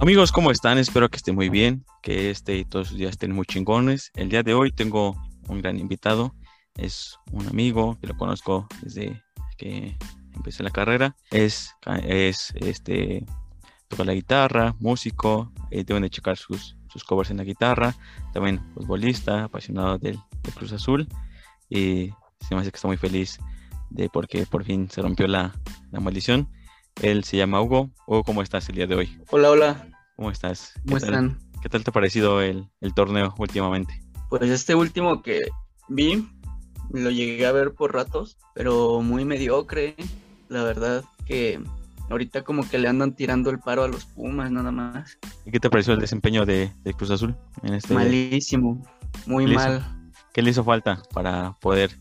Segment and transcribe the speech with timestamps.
[0.00, 0.78] Amigos, ¿cómo están?
[0.78, 4.12] Espero que estén muy bien, que este y todos sus días estén muy chingones.
[4.14, 6.36] El día de hoy tengo un gran invitado,
[6.76, 9.20] es un amigo que lo conozco desde
[9.56, 9.98] que
[10.36, 11.16] empecé la carrera.
[11.32, 11.74] Es,
[12.04, 13.26] es este,
[13.88, 17.96] toca la guitarra, músico, eh, deben de checar sus, sus covers en la guitarra,
[18.32, 20.18] también futbolista, apasionado del,
[20.54, 21.08] Cruz Azul
[21.68, 23.38] y se me hace que está muy feliz
[23.90, 25.54] de porque por fin se rompió la,
[25.90, 26.48] la maldición.
[27.02, 27.90] Él se llama Hugo.
[28.06, 29.18] Hugo, ¿cómo estás el día de hoy?
[29.30, 29.97] Hola, hola.
[30.18, 30.72] ¿Cómo estás?
[30.84, 31.38] ¿Cómo están?
[31.62, 34.02] ¿Qué tal te ha parecido el, el, torneo últimamente?
[34.28, 35.42] Pues este último que
[35.88, 36.28] vi,
[36.90, 39.94] lo llegué a ver por ratos, pero muy mediocre.
[40.48, 41.62] La verdad que
[42.10, 45.20] ahorita como que le andan tirando el paro a los Pumas nada más.
[45.46, 47.94] ¿Y qué te pareció el desempeño de, de Cruz Azul en este?
[47.94, 48.84] Malísimo,
[49.24, 50.10] muy mal.
[50.34, 51.92] ¿Qué le hizo falta para poder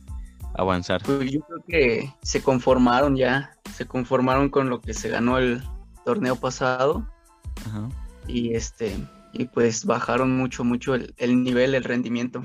[0.56, 1.04] avanzar?
[1.04, 5.62] Pues yo creo que se conformaron ya, se conformaron con lo que se ganó el
[6.04, 7.08] torneo pasado.
[8.28, 8.96] Y este,
[9.34, 12.44] y pues bajaron mucho, mucho el, nivel, el rendimiento.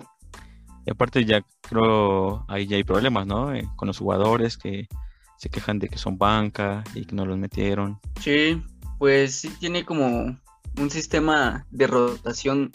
[0.86, 3.54] Y aparte ya creo ahí ya hay problemas, ¿no?
[3.54, 4.88] Eh, con los jugadores que
[5.36, 7.98] se quejan de que son banca y que no los metieron.
[8.20, 8.62] Sí,
[8.98, 10.36] pues sí tiene como
[10.78, 12.72] un sistema de rotación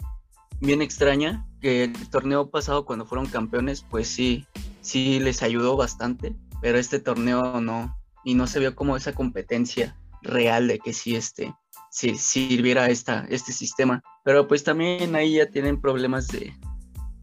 [0.60, 4.46] bien extraña que el torneo pasado cuando fueron campeones pues sí
[4.80, 9.96] sí les ayudó bastante, pero este torneo no, y no se vio como esa competencia
[10.22, 11.54] real de que sí este,
[11.98, 14.00] si sirviera esta, este sistema.
[14.24, 16.54] Pero pues también ahí ya tienen problemas de,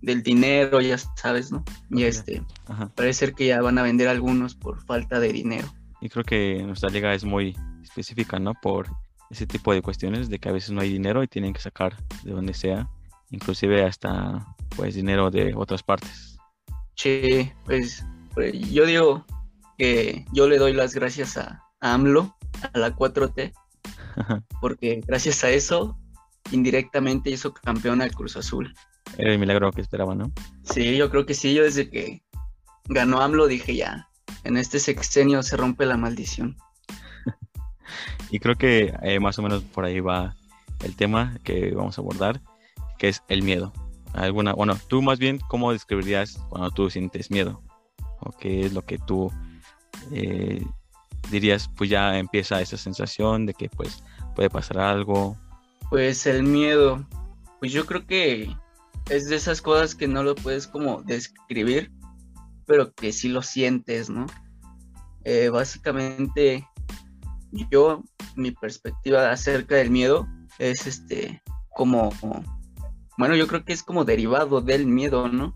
[0.01, 1.63] del dinero, ya sabes, ¿no?
[1.89, 2.43] Y este,
[2.93, 5.67] parece ser que ya van a vender algunos por falta de dinero.
[6.01, 8.53] Y creo que nuestra liga es muy específica, ¿no?
[8.61, 8.87] Por
[9.29, 11.95] ese tipo de cuestiones de que a veces no hay dinero y tienen que sacar
[12.23, 12.89] de donde sea,
[13.31, 16.37] inclusive hasta pues dinero de otras partes.
[16.95, 19.25] Che, pues, pues, yo digo
[19.77, 22.35] que yo le doy las gracias a, AMLO,
[22.73, 23.53] a la 4T,
[24.61, 25.97] porque gracias a eso,
[26.51, 28.73] indirectamente hizo campeón al Cruz Azul.
[29.17, 30.31] Era el milagro que esperaba, ¿no?
[30.63, 32.23] Sí, yo creo que sí, yo desde que
[32.85, 34.09] ganó AMLO dije ya,
[34.43, 36.57] en este sexenio se rompe la maldición.
[38.31, 40.35] y creo que eh, más o menos por ahí va
[40.83, 42.41] el tema que vamos a abordar,
[42.97, 43.73] que es el miedo
[44.15, 47.61] alguna, bueno, tú más bien, ¿cómo describirías cuando tú sientes miedo?
[48.21, 49.31] ¿O qué es lo que tú
[50.11, 50.65] eh,
[51.29, 54.03] dirías, pues ya empieza esa sensación de que pues
[54.35, 55.37] puede pasar algo?
[55.89, 57.05] Pues el miedo,
[57.59, 58.55] pues yo creo que
[59.09, 61.91] es de esas cosas que no lo puedes como describir,
[62.65, 64.25] pero que sí lo sientes, ¿no?
[65.23, 66.67] Eh, básicamente,
[67.71, 68.03] yo,
[68.35, 70.27] mi perspectiva acerca del miedo
[70.59, 71.41] es este,
[71.75, 72.11] como
[73.17, 75.55] bueno, yo creo que es como derivado del miedo, ¿no?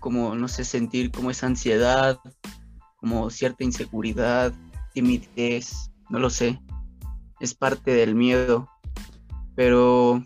[0.00, 2.18] Como, no sé, sentir como esa ansiedad,
[2.96, 4.54] como cierta inseguridad,
[4.94, 6.58] timidez, no lo sé.
[7.40, 8.68] Es parte del miedo.
[9.54, 10.22] Pero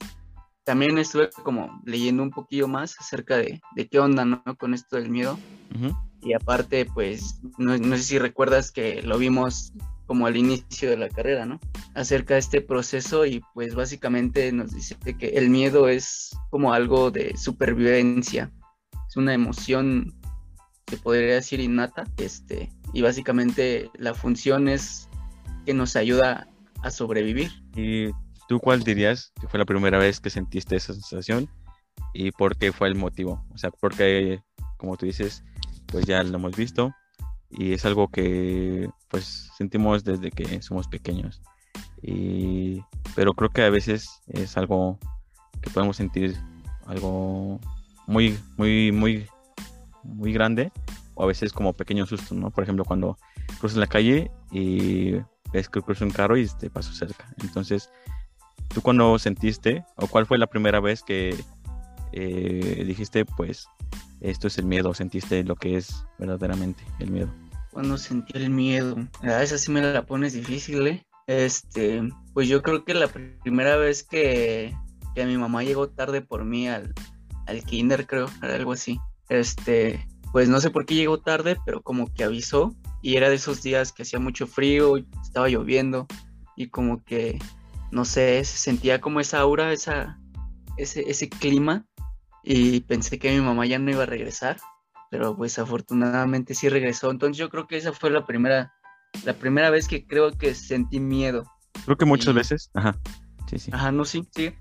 [0.64, 4.42] también estuve como leyendo un poquillo más acerca de, de qué onda, ¿no?
[4.58, 5.38] Con esto del miedo.
[6.22, 9.72] Y aparte, pues, no, no sé si recuerdas que lo vimos
[10.10, 11.60] como al inicio de la carrera, ¿no?
[11.94, 17.12] Acerca de este proceso y pues básicamente nos dice que el miedo es como algo
[17.12, 18.50] de supervivencia,
[19.08, 20.12] es una emoción
[20.84, 25.08] que podría decir innata, este, y básicamente la función es
[25.64, 26.48] que nos ayuda
[26.82, 27.50] a sobrevivir.
[27.76, 28.10] ¿Y
[28.48, 31.48] tú cuál dirías que fue la primera vez que sentiste esa sensación
[32.12, 33.44] y por qué fue el motivo?
[33.52, 34.42] O sea, porque
[34.76, 35.44] como tú dices,
[35.86, 36.92] pues ya lo hemos visto,
[37.50, 41.42] y es algo que pues sentimos desde que somos pequeños.
[42.02, 42.82] Y,
[43.14, 44.98] pero creo que a veces es algo
[45.60, 46.36] que podemos sentir
[46.86, 47.60] algo
[48.06, 49.26] muy, muy, muy,
[50.02, 50.72] muy grande
[51.14, 52.50] o a veces como pequeños sustos, ¿no?
[52.50, 53.18] Por ejemplo, cuando
[53.58, 55.16] cruzas la calle y
[55.52, 57.26] ves que cruza un carro y te pasó cerca.
[57.42, 57.90] Entonces,
[58.68, 61.36] ¿tú cuando sentiste o cuál fue la primera vez que
[62.12, 63.68] eh, dijiste, pues,
[64.20, 67.32] esto es el miedo, sentiste lo que es verdaderamente el miedo.
[67.70, 71.06] Cuando sentí el miedo, a esa sí me la pones difícil, ¿eh?
[71.26, 72.02] Este,
[72.34, 74.74] pues yo creo que la primera vez que,
[75.14, 76.92] que mi mamá llegó tarde por mí al,
[77.46, 78.98] al kinder, creo, algo así.
[79.28, 83.36] Este, pues no sé por qué llegó tarde, pero como que avisó y era de
[83.36, 86.06] esos días que hacía mucho frío, estaba lloviendo
[86.56, 87.38] y como que,
[87.90, 90.18] no sé, se sentía como esa aura, esa,
[90.76, 91.86] ese, ese clima
[92.42, 94.58] y pensé que mi mamá ya no iba a regresar,
[95.10, 97.10] pero pues afortunadamente sí regresó.
[97.10, 98.72] Entonces yo creo que esa fue la primera,
[99.24, 101.44] la primera vez que creo que sentí miedo.
[101.84, 102.96] Creo que muchas veces, ajá,
[103.48, 103.70] sí, sí.
[103.72, 104.54] Ajá, no, sí, sí.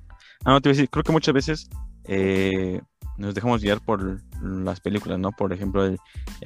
[0.45, 1.69] Ah, no, te voy a decir, creo que muchas veces
[2.06, 2.81] eh,
[3.19, 5.31] nos dejamos guiar por las películas, ¿no?
[5.31, 6.00] Por ejemplo, el,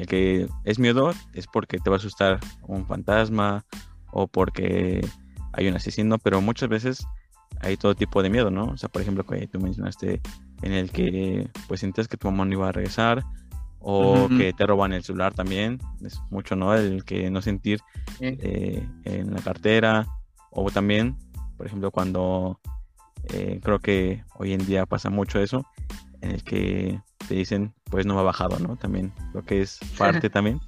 [0.08, 3.64] que es miedo es porque te va a asustar un fantasma
[4.12, 5.06] o porque
[5.54, 7.08] hay un asesino, pero muchas veces
[7.62, 8.66] hay todo tipo de miedo, ¿no?
[8.66, 10.20] O sea, por ejemplo, que tú mencionaste
[10.64, 13.24] en el que pues sientes que tu mamá no iba a regresar
[13.80, 16.74] o que te roban el celular también, es mucho, ¿no?
[16.74, 17.81] El que no sentir
[18.20, 20.08] eh, en la cartera
[20.52, 21.18] o también,
[21.58, 22.60] por ejemplo, cuando
[23.25, 25.66] eh, creo que hoy en día pasa mucho eso,
[26.24, 28.78] en el que te dicen, pues no me ha bajado, ¿no?
[28.78, 30.60] También lo que es parte también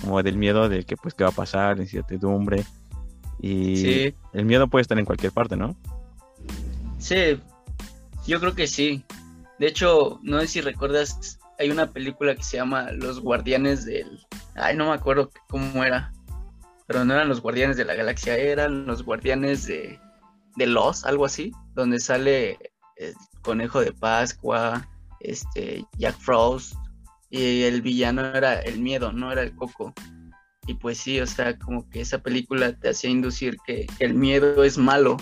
[0.00, 2.64] como del miedo de que pues qué va a pasar, incertidumbre
[3.40, 5.76] y el miedo puede estar en cualquier parte, ¿no?
[6.98, 7.40] Sí,
[8.26, 9.04] yo creo que sí.
[9.58, 14.20] De hecho, no sé si recuerdas, hay una película que se llama Los Guardianes del...
[14.54, 16.12] Ay, no me acuerdo cómo era.
[16.86, 20.00] Pero no eran los Guardianes de la Galaxia, eran los Guardianes de,
[20.56, 22.58] de Los, algo así, donde sale
[22.96, 24.88] el Conejo de Pascua,
[25.20, 26.74] este, Jack Frost,
[27.30, 29.92] y el villano era el miedo, no era el coco.
[30.66, 34.64] Y pues sí, o sea, como que esa película te hacía inducir que, el miedo
[34.64, 35.16] es malo,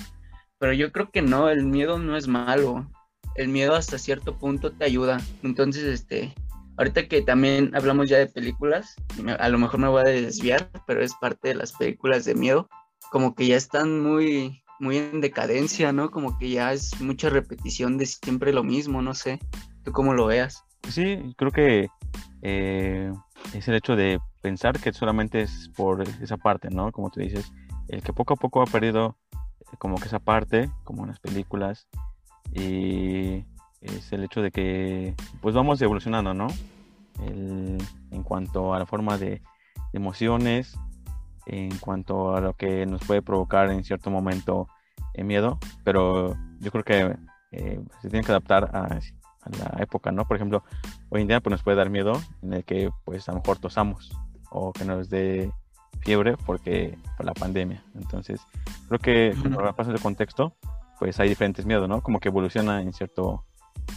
[0.59, 2.91] pero yo creo que no, el miedo no es malo.
[3.35, 5.21] El miedo hasta cierto punto te ayuda.
[5.43, 6.35] Entonces, este,
[6.79, 8.95] ahorita que también hablamos ya de películas,
[9.39, 12.69] a lo mejor me voy a desviar, pero es parte de las películas de miedo,
[13.11, 16.11] como que ya están muy, muy en decadencia, ¿no?
[16.11, 19.39] Como que ya es mucha repetición de siempre lo mismo, no sé,
[19.87, 20.65] tú cómo lo veas.
[20.89, 21.89] Sí, creo que
[22.43, 23.13] eh,
[23.55, 26.93] es el hecho de pensar que solamente es por esa parte, ¿no?
[26.93, 27.51] Como tú dices,
[27.89, 31.21] el que poco a poco ha perdido eh, como que esa parte, como en las
[31.21, 31.87] películas,
[32.53, 33.45] y
[33.81, 36.49] es el hecho de que pues vamos evolucionando, ¿no?
[37.19, 39.41] en cuanto a la forma de,
[39.95, 40.79] emociones,
[41.47, 44.69] en cuanto a lo que nos puede provocar en cierto momento
[45.15, 47.17] el miedo, pero yo creo que
[47.53, 48.99] eh, se tiene que adaptar a
[49.59, 50.27] la época, ¿no?
[50.27, 50.63] Por ejemplo,
[51.09, 53.59] hoy en día pues, nos puede dar miedo en el que pues a lo mejor
[53.59, 54.17] tosamos
[54.51, 55.51] o que nos dé
[56.01, 57.83] fiebre porque por la pandemia.
[57.95, 58.41] Entonces,
[58.89, 60.57] creo que como pasa el contexto,
[60.99, 62.03] pues hay diferentes miedos, ¿no?
[62.03, 63.45] Como que evoluciona en cierto,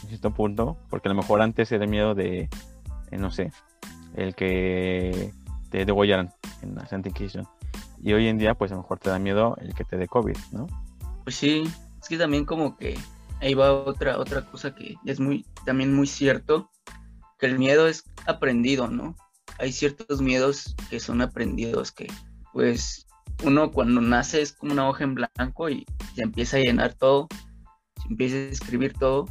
[0.04, 2.50] en cierto punto, porque a lo mejor antes era miedo de,
[3.12, 3.52] eh, no sé,
[4.16, 5.32] el que
[5.70, 7.48] te degollaran en la Santa Inquisición.
[8.02, 10.08] Y hoy en día, pues a lo mejor te da miedo el que te dé
[10.08, 10.68] COVID, ¿no?
[11.24, 11.64] Pues sí,
[12.02, 12.98] es que también como que
[13.42, 16.70] ahí va otra, otra cosa que es muy, también muy cierto,
[17.38, 19.16] que el miedo es aprendido, ¿no?
[19.58, 22.08] Hay ciertos miedos que son aprendidos, que
[22.54, 23.08] pues
[23.44, 27.28] uno cuando nace es como una hoja en blanco y se empieza a llenar todo,
[28.02, 29.26] se empieza a escribir todo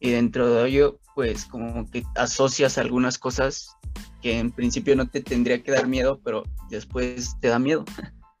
[0.00, 3.76] y dentro de ello pues como que asocias algunas cosas
[4.22, 7.84] que en principio no te tendría que dar miedo, pero después te da miedo.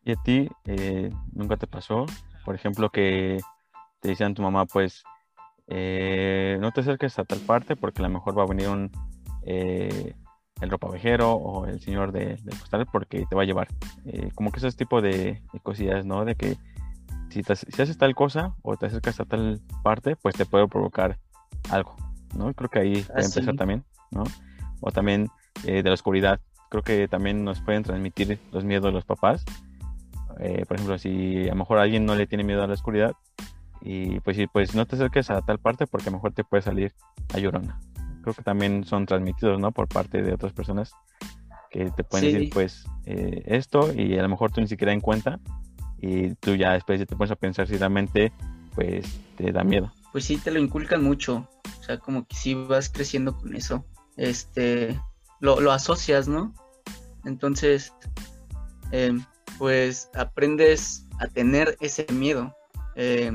[0.04, 2.06] ¿Y a ti eh, nunca te pasó,
[2.44, 3.38] por ejemplo, que
[4.02, 5.04] te decían tu mamá, pues,
[5.68, 8.90] eh, no te acerques a tal parte porque a lo mejor va a venir un
[9.46, 10.14] eh,
[10.60, 13.68] el ropavejero o el señor de, del postal porque te va a llevar.
[14.04, 16.24] Eh, como que esos tipo de, cosillas, ¿no?
[16.24, 16.56] De que
[17.30, 21.18] si, si haces tal cosa o te acercas a tal parte, pues te puede provocar
[21.70, 21.96] algo,
[22.36, 22.52] ¿no?
[22.54, 24.24] Creo que ahí puede ah, empezar también, ¿no?
[24.80, 25.28] O también
[25.64, 26.40] de la oscuridad.
[26.70, 29.44] Creo que también nos pueden transmitir los miedos de los papás.
[30.36, 33.12] por ejemplo, si a lo mejor alguien no le tiene miedo a la oscuridad,
[33.82, 36.94] y pues sí, pues no te acerques a tal parte porque mejor te puede salir
[37.34, 37.80] a llorona.
[38.22, 39.72] Creo que también son transmitidos, ¿no?
[39.72, 40.92] Por parte de otras personas
[41.70, 45.00] que te pueden decir, pues, eh, esto y a lo mejor tú ni siquiera en
[45.00, 45.40] cuenta
[46.00, 48.32] y tú ya después te pones a pensar si realmente,
[48.74, 49.92] pues, te da miedo.
[50.12, 51.48] Pues sí, te lo inculcan mucho.
[51.80, 53.84] O sea, como que si vas creciendo con eso.
[54.16, 55.00] Este,
[55.40, 56.54] lo, lo asocias, ¿no?
[57.24, 57.92] Entonces,
[58.90, 59.24] em,
[59.58, 62.54] pues aprendes a tener ese miedo.
[62.94, 63.34] Eh,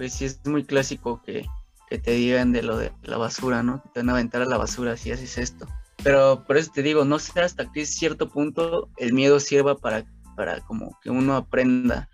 [0.00, 1.44] pues sí es muy clásico que,
[1.90, 3.82] te digan de lo de la basura, ¿no?
[3.92, 5.66] te van a aventar a la basura si haces esto.
[6.02, 10.06] Pero por eso te digo, no sé hasta qué cierto punto el miedo sirva para,
[10.36, 12.08] para como que uno aprenda.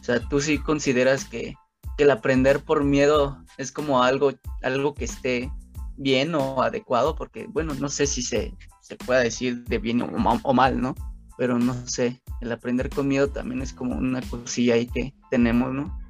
[0.00, 1.54] O sea, tú sí consideras que,
[1.98, 5.50] el aprender por miedo es como algo, algo que esté
[5.98, 10.06] bien o adecuado, porque bueno, no sé si se, se pueda decir de bien o,
[10.42, 10.94] o, mal, ¿no?
[11.36, 15.74] Pero no sé, el aprender con miedo también es como una cosilla ahí que tenemos,
[15.74, 16.05] ¿no?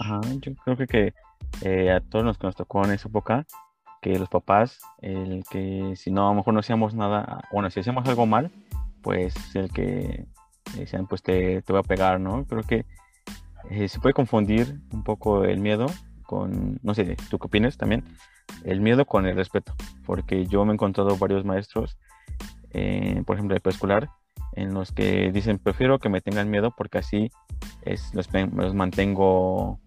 [0.00, 1.14] Ajá, yo creo que, que
[1.62, 3.46] eh, a todos los que nos tocó en esa época,
[4.02, 7.80] que los papás, el que si no, a lo mejor no hacíamos nada, bueno, si
[7.80, 8.50] hacíamos algo mal,
[9.02, 10.26] pues el que
[10.76, 12.44] decían, pues te, te voy a pegar, ¿no?
[12.44, 12.84] Creo que
[13.70, 15.86] eh, se puede confundir un poco el miedo
[16.24, 18.04] con, no sé, ¿tú qué opinas también?
[18.64, 19.74] El miedo con el respeto,
[20.04, 21.96] porque yo me he encontrado varios maestros,
[22.70, 24.10] eh, por ejemplo, de preescolar,
[24.52, 27.30] en los que dicen, prefiero que me tengan miedo porque así
[27.82, 29.80] es, los mantengo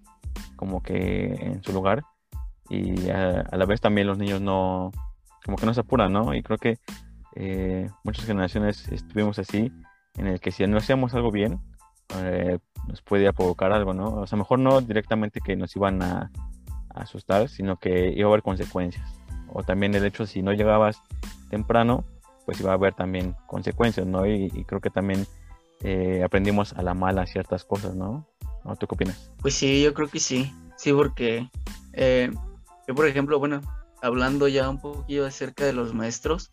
[0.56, 2.04] como que en su lugar
[2.70, 4.92] y a, la vez también los niños no,
[5.44, 6.34] como que no se apuran, ¿no?
[6.34, 6.78] Y creo que
[7.36, 9.72] eh, muchas generaciones estuvimos así,
[10.18, 11.60] en el que si no hacíamos algo bien,
[12.18, 14.14] eh, nos podía provocar algo, ¿no?
[14.14, 16.32] O sea, mejor no directamente que nos iban a,
[16.90, 19.08] asustar, sino que iba a haber consecuencias.
[19.54, 21.02] O también el hecho, si no llegabas
[21.50, 22.04] temprano,
[22.46, 24.26] pues iba a haber también consecuencias, ¿no?
[24.26, 25.26] Y, creo que también
[25.82, 28.28] eh, aprendimos a la mala ciertas cosas, ¿no?
[28.66, 28.76] ¿No?
[28.76, 29.32] ¿Tú qué opinas?
[29.42, 30.54] Pues sí, yo creo que sí.
[30.78, 31.50] Sí, porque
[31.94, 32.32] eh,
[32.88, 33.62] yo, por ejemplo, bueno,
[34.02, 36.52] hablando ya un poquillo acerca de los maestros,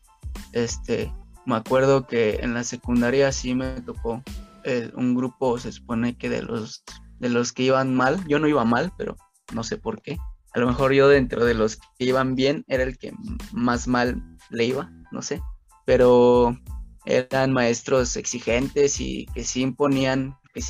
[0.53, 1.13] este,
[1.45, 4.23] me acuerdo que en la secundaria sí me tocó
[4.65, 6.83] eh, un grupo, se supone que de los,
[7.21, 9.17] de los que iban mal, yo no iba mal, pero
[9.55, 10.19] no sé por qué.
[10.55, 13.13] A lo mejor yo dentro de los que iban bien era el que
[13.53, 15.41] más mal le iba, no sé.
[15.85, 16.57] Pero
[17.05, 20.63] eran maestros exigentes y que sí imponían, que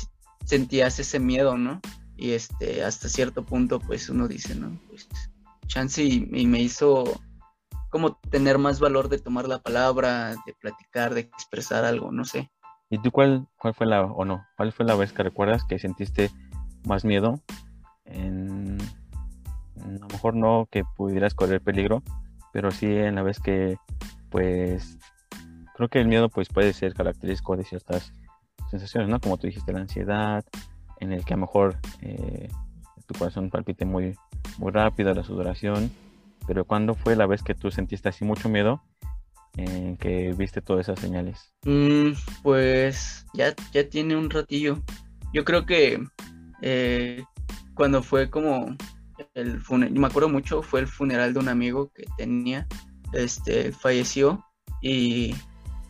[0.47, 1.79] sentías ese miedo, ¿no?
[2.15, 4.79] Y este, hasta cierto punto, pues uno dice, ¿no?
[4.89, 5.07] Pues
[5.67, 7.21] chance y me hizo
[7.89, 12.51] como tener más valor de tomar la palabra, de platicar, de expresar algo, no sé.
[12.89, 15.79] ¿Y tú cuál, cuál fue la, o no, cuál fue la vez que recuerdas que
[15.79, 16.31] sentiste
[16.85, 17.41] más miedo?
[18.05, 18.17] A
[19.99, 22.03] lo mejor no que pudieras correr peligro,
[22.53, 23.77] pero sí en la vez que,
[24.29, 24.97] pues,
[25.75, 28.13] creo que el miedo pues puede ser característico de ciertas
[28.69, 29.19] sensaciones, ¿no?
[29.19, 30.43] Como tú dijiste, la ansiedad,
[30.99, 32.49] en el que a lo mejor eh,
[33.05, 34.15] tu corazón palpite muy,
[34.57, 35.91] muy rápido, la sudoración,
[36.45, 38.81] pero ¿cuándo fue la vez que tú sentiste así mucho miedo
[39.55, 41.53] en que viste todas esas señales?
[41.65, 42.11] Mm,
[42.43, 44.81] pues ya, ya tiene un ratillo.
[45.33, 46.03] Yo creo que
[46.61, 47.23] eh,
[47.73, 48.75] cuando fue como
[49.33, 52.67] el funeral, me acuerdo mucho, fue el funeral de un amigo que tenía,
[53.13, 54.43] este, falleció
[54.81, 55.35] y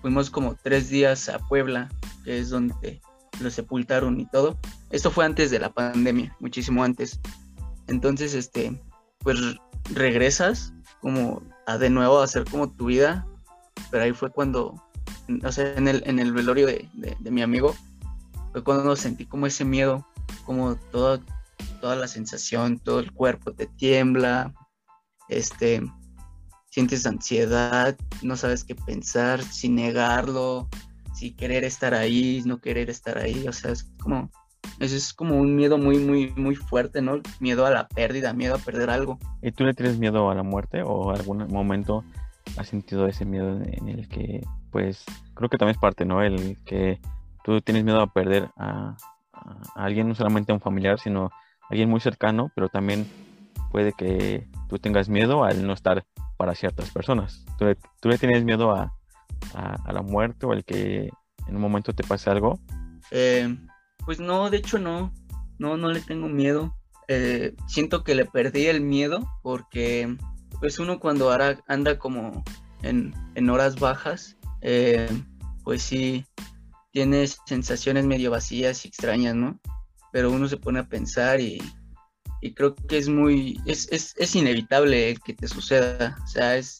[0.01, 1.89] fuimos como tres días a Puebla,
[2.27, 3.01] que es donde
[3.39, 4.59] lo sepultaron y todo.
[4.89, 7.21] Esto fue antes de la pandemia, muchísimo antes.
[7.87, 8.77] Entonces, este,
[9.19, 9.39] pues
[9.93, 13.25] regresas como a de nuevo a hacer como tu vida,
[13.91, 14.75] pero ahí fue cuando,
[15.29, 16.89] o en el, en el velorio de,
[17.31, 17.73] mi amigo,
[18.51, 20.05] fue cuando sentí como ese miedo,
[20.45, 21.21] como toda,
[21.79, 24.53] toda la sensación, todo el cuerpo te tiembla,
[25.29, 25.81] este,
[26.71, 30.67] sientes ansiedad, no sabes qué pensar, si negarlo,
[31.17, 34.29] si querer estar ahí, no querer estar ahí, o sea, es como
[34.79, 37.21] eso es como un miedo muy, muy, muy fuerte, ¿no?
[37.39, 39.17] Miedo a la pérdida, miedo a perder algo.
[39.41, 42.03] ¿Y tú le tienes miedo a la muerte o algún momento
[42.57, 46.21] has sentido ese miedo en el que, pues, creo que también es parte, ¿no?
[46.21, 46.99] El que
[47.43, 48.95] tú tienes miedo a perder a,
[49.75, 51.31] alguien, no solamente a un familiar, sino a
[51.69, 53.07] alguien muy cercano, pero también
[53.71, 56.05] puede que tú tengas miedo al no estar
[56.37, 57.45] para ciertas personas.
[57.57, 57.65] ¿Tú
[58.09, 58.93] le, tienes miedo a,
[59.53, 61.09] a, la muerte o al que
[61.47, 62.59] en un momento te pase algo?
[63.11, 63.55] Eh,
[64.05, 65.13] pues no, de hecho no,
[65.59, 66.75] no, no le tengo miedo.
[67.07, 70.17] Eh, siento que le perdí el miedo porque
[70.59, 71.31] pues uno cuando
[71.67, 72.43] anda como
[72.81, 75.07] en, horas bajas, eh,
[75.63, 76.25] pues sí,
[76.91, 79.59] tiene sensaciones medio vacías y extrañas, ¿no?
[80.11, 81.61] Pero uno se pone a pensar y,
[82.55, 86.17] creo que es muy, es, es, es, inevitable el que te suceda.
[86.23, 86.79] O sea, es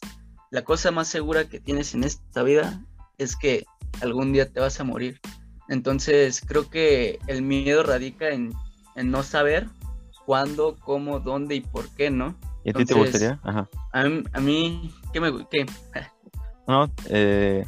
[0.50, 2.82] la cosa más segura que tienes en esta vida
[3.18, 3.64] es que
[4.00, 5.20] algún día te vas a morir.
[5.68, 8.52] Entonces creo que el miedo radica en,
[8.96, 9.68] no saber
[10.26, 12.34] cuándo, cómo, dónde y por qué, ¿no?
[12.64, 13.38] ¿Y a ti te gustaría?
[13.44, 13.68] Ajá.
[13.92, 15.66] A, mí, ¿qué me qué?
[16.66, 17.64] No, eh,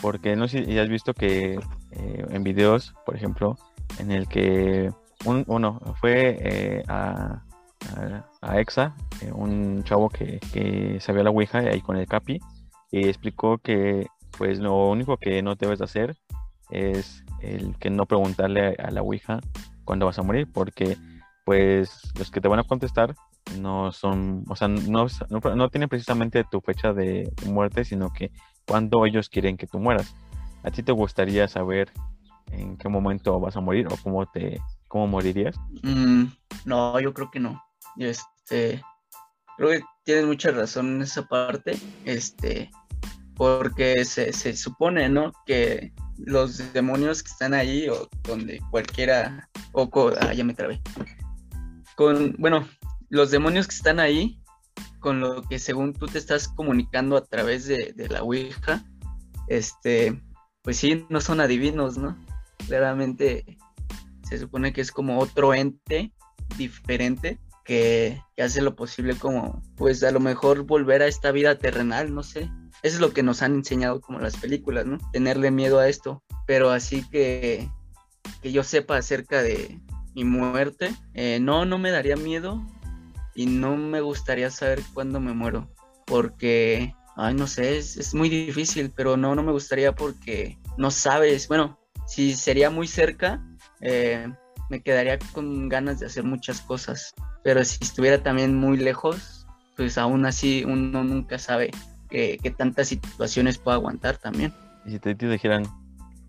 [0.00, 3.58] porque no sé si has visto que eh, en videos, por ejemplo,
[3.98, 4.92] en el que
[5.24, 7.42] un, uno fue eh, a,
[7.96, 8.94] a, EXA,
[9.32, 12.40] un chavo que, que sabía la Ouija ahí con el Capi,
[12.90, 16.16] y explicó que pues lo único que no debes hacer
[16.70, 19.40] es el que no preguntarle a la Ouija
[19.84, 20.96] cuándo vas a morir, porque
[21.44, 23.14] pues los que te van a contestar
[23.58, 28.30] no son, o sea, no, no, tienen precisamente tu fecha de muerte, sino que
[28.66, 30.14] cuando ellos quieren que tú mueras.
[30.62, 31.90] ¿A ti te gustaría saber
[32.50, 35.56] en qué momento vas a morir o cómo te cómo morirías?
[35.82, 36.24] Mm,
[36.66, 37.62] no, yo creo que no.
[37.96, 38.82] Este,
[39.56, 42.70] creo que tienes mucha razón en esa parte, este,
[43.34, 45.32] porque se, se supone, ¿no?
[45.46, 49.88] Que los demonios que están ahí o donde cualquiera o
[50.20, 50.80] ah, ya me trabé
[51.96, 52.68] con bueno
[53.08, 54.42] los demonios que están ahí
[55.00, 58.84] con lo que según tú te estás comunicando a través de, la ouija
[59.46, 60.20] este
[60.62, 62.16] pues sí no son adivinos no
[62.66, 63.58] claramente
[64.28, 66.12] se supone que es como otro ente
[66.56, 72.12] diferente que, hace lo posible como pues a lo mejor volver a esta vida terrenal
[72.14, 72.50] no sé
[72.82, 74.98] eso es lo que nos han enseñado como las películas, ¿no?
[75.12, 76.22] Tenerle miedo a esto.
[76.46, 77.68] Pero así que,
[78.40, 79.80] que yo sepa acerca de
[80.14, 82.64] mi muerte, eh, no, no me daría miedo
[83.34, 85.68] y no me gustaría saber cuándo me muero.
[86.06, 91.48] Porque, ay, no sé, es, muy difícil, pero no, no me gustaría porque no sabes.
[91.48, 93.44] Bueno, si sería muy cerca,
[93.80, 94.32] eh,
[94.68, 97.14] me quedaría con ganas de hacer muchas cosas.
[97.42, 99.46] Pero si estuviera también muy lejos,
[99.76, 101.70] pues aún así uno nunca sabe
[102.10, 104.52] qué, tantas situaciones puede aguantar también.
[104.84, 105.64] Y si te, dijeran,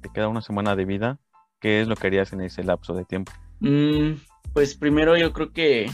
[0.01, 1.19] te queda una semana de vida,
[1.59, 3.31] ¿qué es lo que harías en ese lapso de tiempo?
[3.59, 4.13] Mm,
[4.53, 5.91] pues primero yo creo que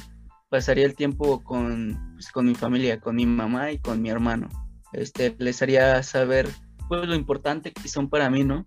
[0.49, 4.49] pasaría el tiempo con, pues, con mi familia, con mi mamá y con mi hermano.
[4.93, 6.47] Este, les haría saber
[6.87, 8.65] pues lo importante que son para mí, ¿no?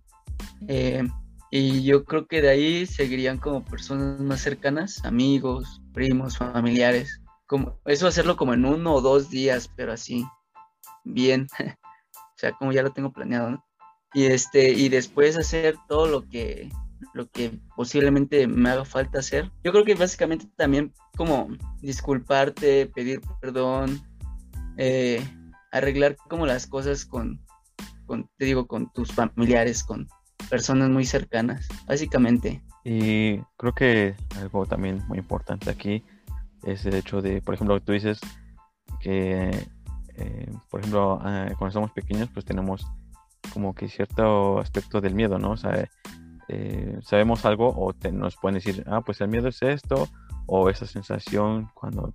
[0.67, 1.07] Eh,
[1.51, 7.23] y yo creo que de ahí seguirían como personas más cercanas, amigos, primos, familiares.
[7.47, 10.27] Como, eso hacerlo como en uno o dos días, pero así,
[11.05, 11.47] bien.
[11.59, 13.65] o sea, como ya lo tengo planeado.
[14.13, 16.71] Y este, y después hacer todo lo que,
[17.15, 19.51] lo que posiblemente me haga falta hacer.
[19.65, 21.49] Yo creo que básicamente también como
[21.81, 24.01] disculparte, pedir perdón,
[24.77, 25.27] eh,
[25.73, 27.41] arreglar como las cosas con,
[28.07, 30.09] con, te digo, con tus familiares, con
[30.49, 32.63] personas muy cercanas, básicamente.
[32.85, 36.05] Y creo que algo también muy importante aquí
[36.65, 38.21] es el hecho de, por ejemplo, tú dices
[39.01, 39.51] que,
[40.17, 42.87] eh, por ejemplo, ah, cuando somos pequeños, pues tenemos
[43.53, 45.53] como que cierto aspecto del miedo, ¿no?
[45.53, 45.89] O sea,
[46.49, 50.09] eh, sabemos algo o nos pueden decir, ah, pues el miedo es esto,
[50.47, 52.15] o esa sensación cuando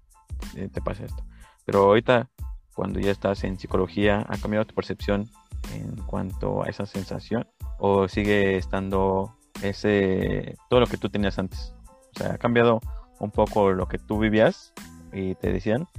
[0.55, 1.23] eh, te pasa esto.
[1.65, 2.29] Pero ahorita,
[2.73, 5.29] cuando ya estás en psicología, ¿ha cambiado tu percepción
[5.73, 7.47] en cuanto a esa sensación?
[7.85, 11.73] ¿O sigue estando ese todo lo que tú tenías antes?
[12.15, 12.79] O sea, ¿ha cambiado
[13.19, 14.71] un poco lo que tú vivías
[15.11, 15.89] y te decían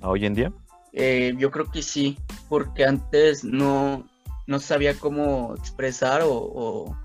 [0.00, 0.54] a hoy en día?
[0.94, 4.08] Eh, yo creo que sí, porque antes no,
[4.46, 6.96] no sabía cómo expresar o,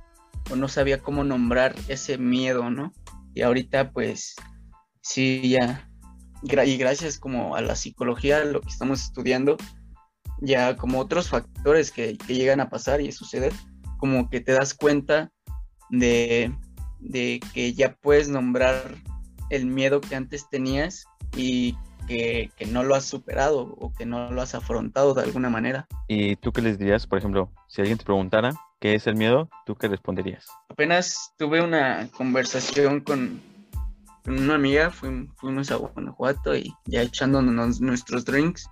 [0.55, 2.93] no sabía cómo nombrar ese miedo, ¿no?
[3.34, 4.36] Y ahorita pues
[5.01, 5.89] sí, ya,
[6.43, 9.58] y gracias como a la psicología, lo que estamos estudiando,
[10.39, 13.51] ya como otros factores que, llegan a pasar y suceder,
[14.00, 15.32] como que te das cuenta
[15.89, 16.51] de,
[17.00, 18.96] de que ya puedes nombrar
[19.50, 21.76] el miedo que antes tenías y
[22.10, 25.88] que, no lo has superado o que no lo has afrontado de alguna manera.
[26.08, 29.50] ¿Y tú qué les dirías, por ejemplo, si alguien te preguntara qué es el miedo,
[29.65, 30.47] tú qué responderías?
[30.69, 33.41] Apenas tuve una conversación con,
[34.26, 38.67] una amiga, fuimos, a Guanajuato y ya echándonos nuestros drinks,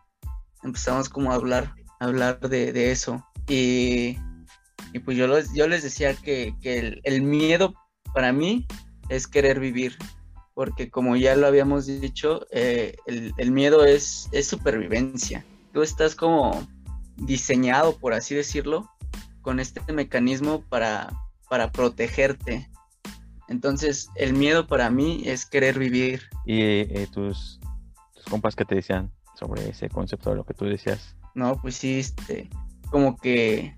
[0.64, 3.24] empezamos como a hablar, hablar de, eso.
[3.48, 4.18] Y,
[5.00, 7.74] pues yo, yo les decía que, el, el miedo
[8.14, 8.68] para mí
[9.10, 9.98] es querer vivir,
[10.54, 15.46] porque como ya lo habíamos dicho, eh, el, miedo es, es supervivencia.
[15.74, 16.68] Tú estás como
[17.16, 18.90] diseñado, por así decirlo,
[19.42, 21.10] con este mecanismo para,
[21.50, 22.70] para protegerte.
[23.48, 26.24] Entonces, el miedo para mí es querer vivir.
[26.46, 27.60] ¿Y eh, tus,
[28.14, 31.16] tus compas qué te decían sobre ese concepto de lo que tú decías?
[31.34, 32.50] No, pues sí, este,
[32.90, 33.78] como que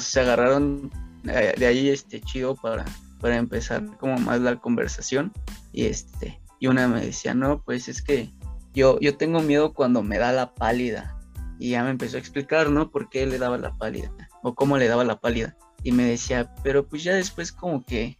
[0.00, 0.90] se agarraron
[1.28, 2.84] eh, de ahí este chido para,
[3.20, 5.32] para empezar como más la conversación.
[5.72, 8.30] Y este y una me decía no pues es que
[8.72, 11.18] yo yo tengo miedo cuando me da la pálida
[11.58, 14.10] y ya me empezó a explicar no por qué le daba la pálida
[14.42, 15.56] o cómo le daba la pálida.
[15.82, 18.18] Y me decía pero pues ya después como que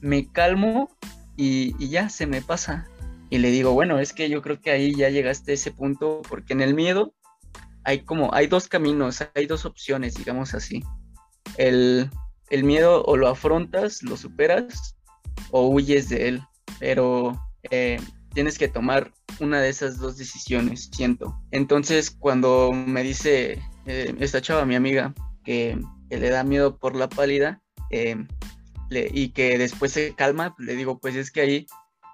[0.00, 0.88] me calmo
[1.36, 2.86] y, y ya se me pasa
[3.30, 6.22] y le digo bueno es que yo creo que ahí ya llegaste a ese punto
[6.28, 7.12] porque en el miedo
[7.82, 10.82] hay como hay dos caminos hay dos opciones digamos así
[11.58, 12.10] el
[12.50, 14.96] el miedo o lo afrontas, lo superas
[15.50, 16.42] o huyes de él,
[16.78, 17.32] pero
[17.70, 17.98] eh,
[18.32, 21.36] tienes que tomar una de esas dos decisiones, siento.
[21.50, 25.14] Entonces, cuando me dice eh, esta chava, mi amiga,
[25.44, 25.78] que,
[26.10, 28.24] le da miedo por la pálida eh,
[28.90, 31.66] y que después se calma, le digo, pues es que ahí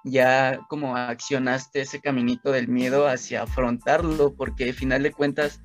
[0.03, 5.61] ya como accionaste ese caminito del miedo hacia afrontarlo, porque al final de cuentas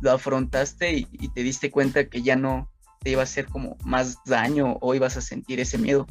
[0.00, 2.71] lo afrontaste y te diste cuenta que ya no,
[3.02, 6.06] te iba a hacer como más daño o ibas a sentir ese miedo.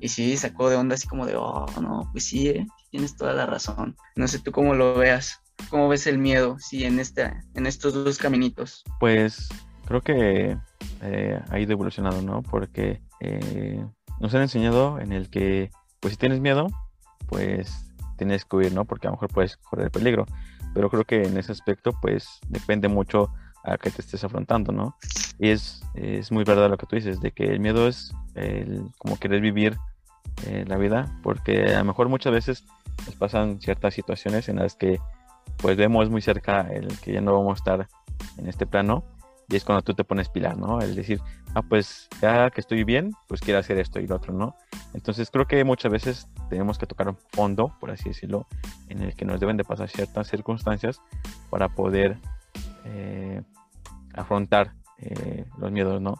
[0.00, 3.32] Y sí, sacó de onda así como de, oh, no, pues sí, eh, tienes toda
[3.32, 3.96] la razón.
[4.16, 7.94] No sé tú cómo lo veas, cómo ves el miedo, sí, en, este, en estos
[7.94, 8.84] dos caminitos.
[9.00, 9.48] Pues
[9.86, 10.58] creo que
[11.00, 12.42] eh, ha ido evolucionando, ¿no?
[12.42, 13.84] Porque eh,
[14.20, 15.70] nos han enseñado en el que,
[16.00, 16.66] pues si tienes miedo,
[17.28, 18.84] pues tienes que huir, ¿no?
[18.84, 20.26] Porque a lo mejor puedes correr peligro.
[20.74, 23.30] Pero creo que en ese aspecto, pues depende mucho
[23.64, 24.96] a que te estés afrontando, ¿no?
[25.38, 28.82] Y es, es muy verdad lo que tú dices, de que el miedo es el,
[28.98, 29.76] como querer vivir
[30.46, 32.64] eh, la vida, porque a lo mejor muchas veces
[33.06, 35.00] nos pasan ciertas situaciones en las que
[35.58, 37.88] pues vemos muy cerca el que ya no vamos a estar
[38.38, 39.04] en este plano
[39.48, 40.80] y es cuando tú te pones pilar, ¿no?
[40.80, 41.20] El decir,
[41.54, 44.56] ah, pues ya que estoy bien, pues quiero hacer esto y lo otro, ¿no?
[44.94, 48.46] Entonces creo que muchas veces tenemos que tocar un fondo, por así decirlo,
[48.88, 51.00] en el que nos deben de pasar ciertas circunstancias
[51.50, 52.18] para poder
[52.84, 53.42] eh,
[54.14, 56.14] afrontar eh, los miedos, ¿no?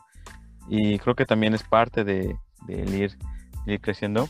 [0.68, 2.36] Y creo que también es parte de,
[2.68, 3.16] ir,
[3.80, 4.28] creciendo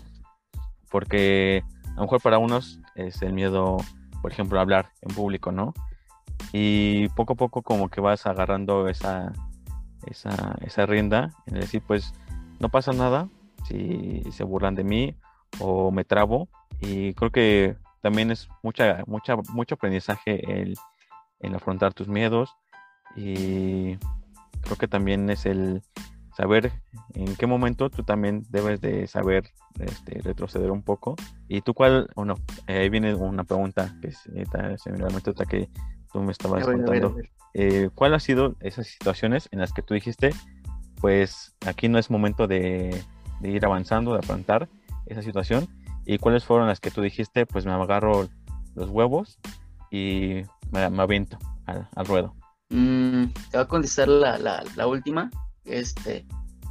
[0.90, 3.78] porque a lo mejor para unos es el miedo,
[4.22, 5.74] por ejemplo, hablar en público, ¿no?
[6.52, 9.32] Y poco a poco como que vas agarrando esa,
[10.06, 12.12] esa, esa rienda en decir, pues
[12.60, 13.28] no pasa nada
[13.64, 15.16] si se burlan de mí
[15.58, 16.48] o me trabo.
[16.80, 20.76] Y creo que también es mucha, mucha, mucho aprendizaje el,
[21.44, 22.54] el afrontar tus miedos
[23.16, 23.96] y
[24.62, 25.82] creo que también es el
[26.36, 26.72] saber
[27.14, 31.14] en qué momento tú también debes de saber este, retroceder un poco.
[31.48, 32.08] ¿Y tú cuál?
[32.16, 32.34] Bueno,
[32.66, 34.44] ahí viene una pregunta que se me
[35.48, 35.68] que
[36.12, 37.16] tú me estabas contando.
[37.54, 40.30] Eh, ¿Cuál ha sido esas situaciones en las que tú dijiste,
[41.00, 43.00] pues aquí no es momento de,
[43.42, 44.68] ir avanzando, de afrontar
[45.06, 45.68] esa situación?
[46.04, 48.28] ¿Y cuáles fueron las que tú dijiste, pues me agarro
[48.74, 49.38] los huevos
[49.94, 52.34] y me, me aviento al, ruedo?
[52.70, 55.30] Mm, te voy a contestar la, la, última.
[55.64, 56.26] Este,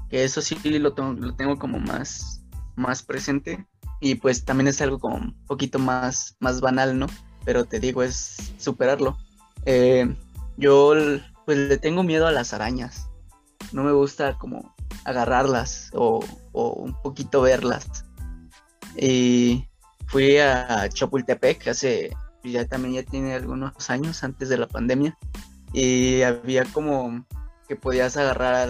[0.10, 2.44] que eso sí lo tengo, lo tengo como más,
[2.76, 3.66] más presente.
[4.02, 7.08] Y pues también es algo como un poquito más, más banal, ¿no?
[7.46, 9.18] Pero te digo, es superarlo.
[9.66, 10.14] Eh,
[10.58, 10.94] yo
[11.46, 13.08] pues le tengo miedo a las arañas.
[13.72, 18.06] No me gusta como agarrarlas o, un poquito verlas.
[18.98, 19.66] Y
[20.08, 22.12] fui a Chapultepec hace,
[22.52, 25.18] ya también ya tiene algunos años antes de la pandemia.
[25.72, 27.26] Y había como
[27.68, 28.70] que podías agarrar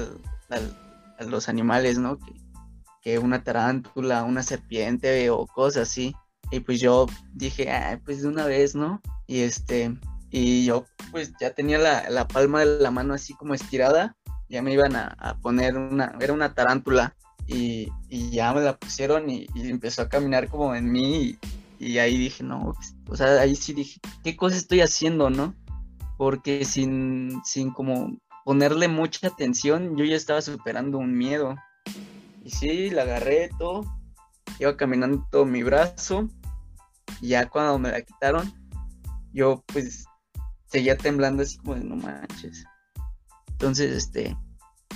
[0.49, 2.17] a los animales, ¿no?
[3.01, 6.15] Que, una tarántula, una serpiente o cosas así.
[6.51, 9.01] Y pues yo dije, ah, pues de una vez, ¿no?
[9.27, 9.97] Y este,
[10.33, 14.15] y yo pues ya tenía la, palma de la mano así como estirada,
[14.49, 19.47] ya me iban a, poner una, era una tarántula y, ya me la pusieron y,
[19.55, 21.37] empezó a caminar como en mí
[21.83, 25.53] y, ahí dije, no, pues, o sea, ahí sí dije, ¿qué cosa estoy haciendo, no?
[26.17, 31.55] Porque sin, sin como ponerle mucha atención, yo ya estaba superando un miedo.
[32.43, 33.83] Y sí, la agarré todo,
[34.59, 36.27] iba caminando todo mi brazo,
[37.21, 38.51] y ya cuando me la quitaron,
[39.33, 40.05] yo pues
[40.65, 42.65] seguía temblando así como de no manches.
[43.51, 44.35] Entonces, este,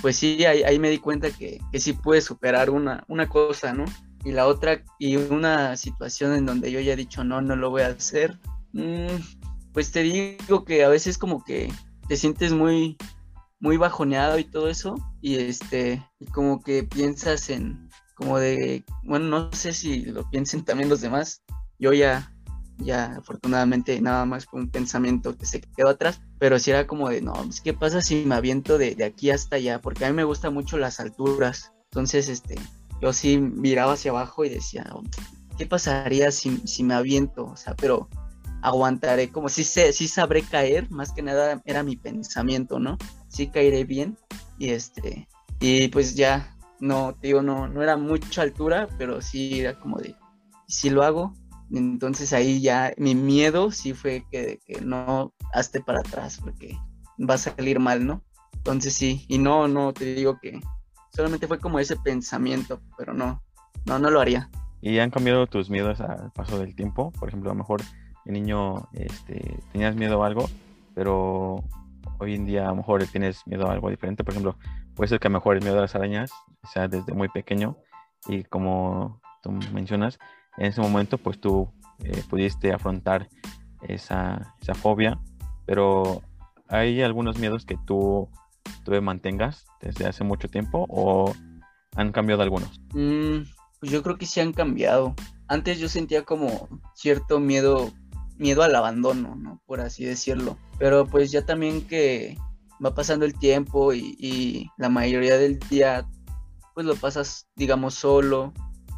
[0.00, 3.84] pues sí, ahí, me di cuenta que, que, sí pude superar una, una cosa, ¿no?
[4.24, 7.70] Y la otra, y una situación en donde yo ya he dicho, no, no lo
[7.70, 8.38] voy a hacer,
[8.72, 9.16] mm,
[9.72, 11.72] pues te digo que a veces como que
[12.08, 12.96] te sientes muy,
[13.60, 19.26] muy bajoneado y todo eso, y este, y como que piensas en, como de, bueno,
[19.26, 21.42] no sé si lo piensen también los demás,
[21.78, 22.32] yo ya
[22.78, 27.08] ya afortunadamente nada más fue un pensamiento que se quedó atrás, pero si era como
[27.08, 29.80] de, no, pues, ¿qué pasa si me aviento de, aquí hasta allá?
[29.80, 32.54] Porque a mí me gustan mucho las alturas, entonces, este,
[33.00, 34.86] yo sí miraba hacia abajo y decía,
[35.56, 37.46] ¿qué pasaría si, si me aviento?
[37.46, 38.08] O sea, pero
[38.62, 42.98] aguantaré, como si, sé, si sabré caer, más que nada era mi pensamiento, ¿no?
[43.28, 44.16] Sí caeré bien
[44.58, 45.28] y este,
[45.60, 49.98] y pues ya, no, te digo, no, no era mucha altura, pero sí era como
[49.98, 50.14] de,
[50.66, 51.34] si lo hago,
[51.72, 56.76] entonces ahí ya mi miedo sí fue que, no hazte para atrás porque
[57.18, 58.22] va a salir mal, ¿no?
[58.54, 60.60] Entonces sí, y no, no, te digo que
[61.18, 63.42] solamente fue como ese pensamiento, pero no,
[63.86, 64.48] no, no lo haría.
[64.80, 67.10] ¿Y han cambiado tus miedos al paso del tiempo?
[67.18, 67.82] Por ejemplo, a lo mejor
[68.24, 70.48] de niño este, tenías miedo a algo,
[70.94, 71.64] pero
[72.20, 74.22] hoy en día a lo mejor tienes miedo a algo diferente.
[74.22, 74.56] Por ejemplo,
[74.94, 76.30] puede ser que a lo mejor el miedo a las arañas
[76.72, 77.76] sea desde muy pequeño
[78.28, 80.20] y como tú mencionas,
[80.56, 81.68] en ese momento pues tú
[82.04, 83.28] eh, pudiste afrontar
[83.82, 85.18] esa, esa, fobia,
[85.66, 86.22] pero
[86.68, 88.28] ¿hay algunos miedos que tú,
[88.84, 91.34] tú mantengas desde hace mucho tiempo o
[91.96, 92.80] han cambiado algunos?
[92.92, 93.42] Mm,
[93.80, 95.14] pues yo creo que sí han cambiado.
[95.46, 97.92] Antes yo sentía como cierto miedo,
[98.36, 99.62] miedo al abandono, ¿no?
[99.66, 100.58] Por así decirlo.
[100.78, 102.36] Pero pues ya también que
[102.84, 106.06] va pasando el tiempo y, la mayoría del día
[106.74, 108.52] pues lo pasas digamos solo,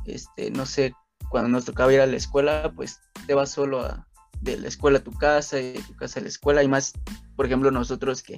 [0.05, 0.93] este, no sé,
[1.31, 4.05] cuando nos tocaba ir a la escuela, pues te vas solo
[4.41, 6.63] de la escuela a tu casa y de tu casa a la escuela.
[6.63, 6.93] Y más,
[7.37, 8.37] por ejemplo, nosotros que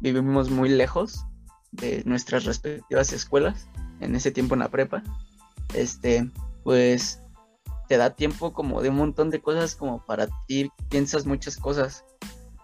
[0.00, 1.24] vivimos muy lejos
[1.72, 3.68] de nuestras respectivas escuelas,
[4.00, 5.02] en ese tiempo en la prepa,
[5.74, 6.28] este,
[6.64, 7.20] pues
[7.88, 12.04] te da tiempo como de un montón de cosas como para ti, piensas muchas cosas.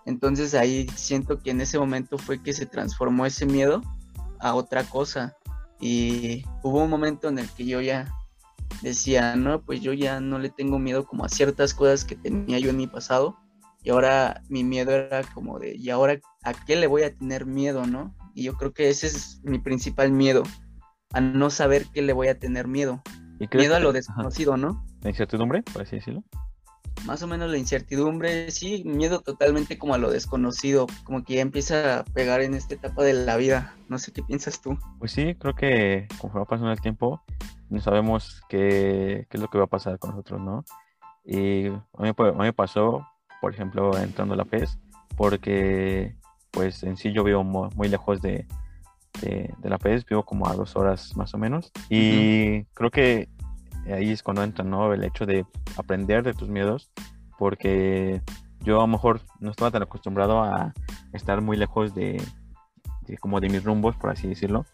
[0.05, 3.83] Entonces ahí siento que en ese momento fue que se transformó ese miedo
[4.39, 5.37] a otra cosa.
[5.81, 8.15] Y hubo un momento en el que yo ya
[8.83, 12.61] decía, no, pues yo ya no le tengo miedo como a ciertas cosas que tenía
[12.61, 13.37] yo en mi pasado.
[13.83, 17.45] Y ahora mi miedo era como de, ¿y ahora a qué le voy a tener
[17.45, 18.15] miedo, no?
[18.33, 20.45] Y yo creo que ese es mi principal miedo,
[21.13, 23.03] a no saber qué le voy a tener miedo.
[23.53, 24.87] miedo a lo desconocido, ¿no?
[25.03, 26.23] ¿La incertidumbre, por así decirlo?
[27.05, 31.43] Más o menos la incertidumbre, sí, miedo totalmente como a lo desconocido, como que ya
[31.43, 33.75] empieza a pegar en esta etapa de la vida.
[33.89, 34.79] No sé qué piensas tú.
[35.01, 37.25] Pues sí, creo que conforme va pasando el tiempo,
[37.71, 40.65] no sabemos qué, qué, es lo que va a pasar con nosotros, ¿no?
[41.25, 43.05] Y a mí, a mí me pasó,
[43.41, 44.79] por ejemplo, entrando a la PES,
[45.17, 46.17] porque
[46.57, 48.47] pues en sí yo vivo muy, lejos de,
[49.21, 51.71] de, la PES, vivo como a dos horas más o menos.
[51.91, 53.29] Y creo que
[53.93, 54.91] ahí es cuando entra, ¿no?
[54.95, 55.45] El hecho de
[55.77, 56.91] aprender de tus miedos,
[57.39, 58.23] porque
[58.63, 60.73] yo a lo mejor no estaba tan acostumbrado a
[61.13, 62.23] estar muy lejos de,
[63.21, 64.65] como de mis rumbos, por así decirlo.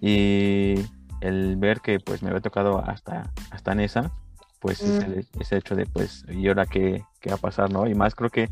[0.00, 0.74] Y
[1.20, 4.10] el ver que pues me había tocado hasta, hasta en esa,
[4.58, 5.24] pues es el,
[5.56, 7.86] hecho de pues, ¿y ahora qué, qué, va a pasar, no?
[7.86, 8.50] Y más creo que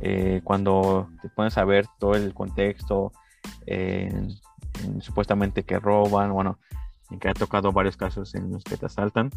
[0.00, 3.12] eh, cuando te pones a ver todo el contexto,
[5.00, 6.58] supuestamente que roban, bueno,
[7.10, 9.30] en que ha tocado varios casos en los que te asaltan,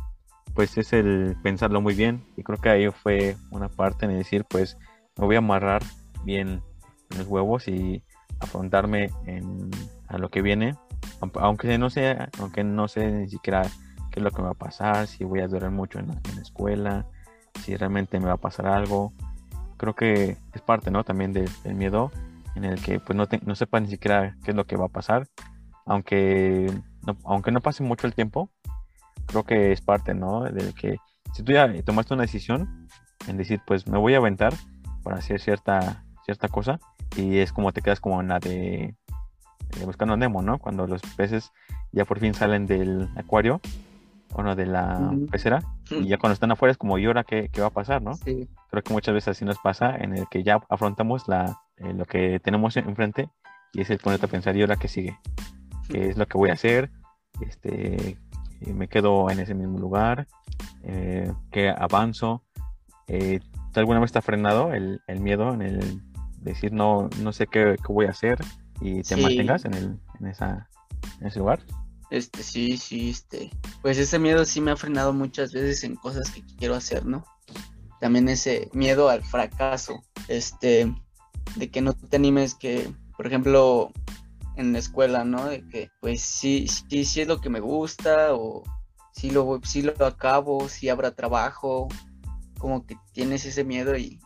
[0.54, 2.24] pues es el pensarlo muy bien.
[2.38, 4.78] Y creo que ahí fue una parte en decir, pues
[5.17, 5.82] me voy a amarrar
[6.24, 6.62] bien
[7.17, 8.04] los huevos y
[8.39, 9.10] afrontarme
[10.08, 10.76] a lo que viene,
[11.36, 13.63] aunque no sé, aunque no sé ni siquiera
[14.12, 16.41] qué es lo que me va a pasar, si voy a durar mucho en la,
[16.41, 17.06] escuela,
[17.62, 19.13] si realmente me va a pasar algo.
[19.80, 21.04] Creo que es parte, ¿no?
[21.04, 22.12] También del miedo
[22.56, 24.89] en el que pues no, no sepa ni siquiera qué es lo que va a
[24.89, 25.28] pasar,
[25.86, 26.72] aunque
[27.08, 28.52] no, aunque no pase mucho el tiempo,
[29.26, 30.44] creo que es parte, ¿no?
[30.44, 30.98] De que
[31.34, 32.88] si tú ya tomaste una decisión
[33.28, 34.54] en decir, pues me voy a aventar
[35.04, 36.80] para hacer cierta, cierta cosa,
[37.15, 38.96] y es como te quedas como en la de,
[39.86, 40.58] buscando a Nemo, ¿no?
[40.58, 41.52] Cuando los peces
[41.92, 43.62] ya por fin salen del acuario,
[44.34, 47.50] o no, de la pecera, y ya cuando están afuera es como, ¿y ahora qué,
[47.52, 48.13] qué va a pasar, no?
[48.15, 48.48] Sí.
[48.70, 52.06] Creo que muchas veces así nos pasa, en el que ya afrontamos la, eh, lo
[52.06, 53.30] que tenemos enfrente,
[53.74, 55.18] y es el ponerte a pensar, ¿y ahora qué sigue?
[55.89, 56.92] ¿Qué es lo que voy a hacer?
[57.42, 58.18] Este,
[58.62, 60.28] eh, me quedo en ese mismo lugar,
[60.84, 62.44] eh, que avanzo.
[63.08, 63.39] Eh,
[63.76, 66.02] ¿Alguna vez te ha frenado el, miedo en el
[66.42, 68.39] decir no, no sé qué, voy a hacer
[68.82, 70.70] y te mantengas en, el, en, esa,
[71.22, 71.60] en ese lugar?
[72.10, 73.52] Este, sí, sí, este.
[73.82, 77.24] Pues ese miedo sí me ha frenado muchas veces en cosas que quiero hacer, ¿no?
[78.00, 80.93] También ese miedo al fracaso, este,
[81.56, 83.91] de que no te animes, que, por ejemplo,
[84.56, 85.45] en la escuela, ¿no?
[85.45, 88.63] De que pues sí, sí, sí es lo que me gusta o
[89.13, 91.88] sí lo, sí lo acabo, si habrá trabajo,
[92.58, 94.19] como que tienes ese miedo y,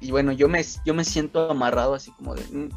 [0.00, 2.68] y, bueno, yo me, yo me siento amarrado así como de, mm,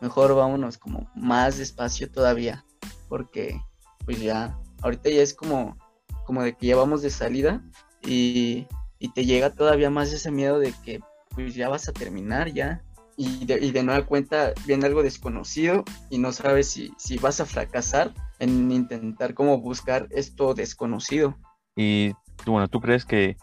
[0.00, 2.64] mejor vámonos como más despacio todavía,
[3.08, 3.60] porque
[4.08, 5.76] pues ya, ahorita ya es como,
[6.24, 7.62] como de que ya vamos de salida
[8.02, 8.66] y,
[8.98, 11.00] y te llega todavía más ese miedo de que
[11.34, 12.82] pues ya vas a terminar ya,
[13.18, 17.38] y de, y de nueva cuenta viene algo desconocido y no sabes si, si vas
[17.42, 21.36] a fracasar en intentar como buscar esto desconocido.
[21.76, 22.14] Y
[22.46, 23.36] bueno, ¿tú crees que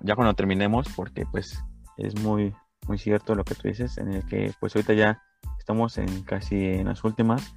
[0.00, 1.62] ya cuando terminemos, porque pues
[1.98, 2.52] es muy,
[2.88, 5.22] muy cierto lo que tú dices, en el que pues ahorita ya
[5.56, 7.54] estamos en casi en las últimas,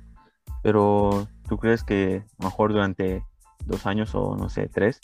[0.64, 3.24] pero ¿tú crees que mejor durante
[3.66, 5.00] dos años o no sé, tres,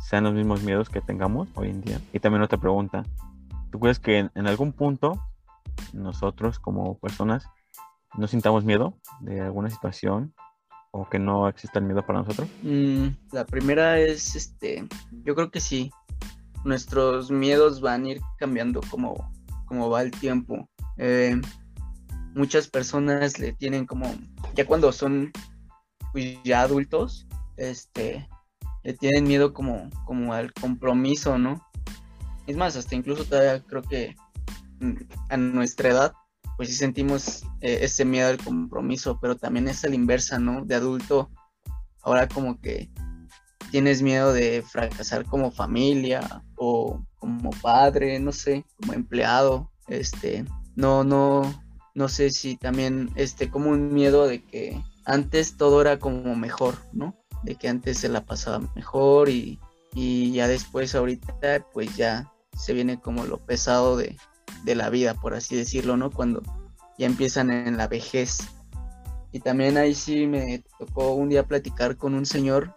[0.00, 2.00] sean los mismos miedos que tengamos hoy en día?
[2.12, 3.04] Y también otra pregunta,
[3.70, 5.20] ¿tú crees que en algún punto
[5.92, 7.46] nosotros como personas
[8.16, 10.34] no sintamos miedo de alguna situación
[10.92, 12.48] o que no exista el miedo para nosotros?
[12.62, 14.86] Mm, la primera es, este,
[15.24, 15.90] yo creo que sí.
[16.64, 19.32] Nuestros miedos van a ir cambiando como,
[19.66, 20.68] como va el tiempo.
[20.98, 21.40] Eh,
[22.34, 24.14] muchas personas le tienen como,
[24.54, 25.32] ya cuando son
[26.12, 28.28] pues, ya adultos, este,
[28.82, 31.66] le tienen miedo como, como al compromiso, ¿no?
[32.46, 34.16] Es más, hasta incluso todavía creo que
[35.28, 36.12] a nuestra edad,
[36.56, 40.64] pues sí sentimos eh, ese miedo al compromiso, pero también es a la inversa, ¿no?
[40.64, 41.30] De adulto,
[42.02, 42.90] ahora como que
[43.70, 51.04] tienes miedo de fracasar como familia o como padre, no sé, como empleado, este, no,
[51.04, 51.42] no,
[52.00, 56.76] no sé si también, este, como un miedo de que antes todo era como mejor,
[56.94, 57.14] ¿no?
[57.42, 59.60] De que antes se la pasaba mejor y,
[59.92, 64.16] y ya después ahorita pues ya se viene como lo pesado de,
[64.64, 66.10] de la vida, por así decirlo, ¿no?
[66.10, 66.42] Cuando
[66.96, 68.38] ya empiezan en la vejez.
[69.30, 72.74] Y también ahí sí me tocó un día platicar con un señor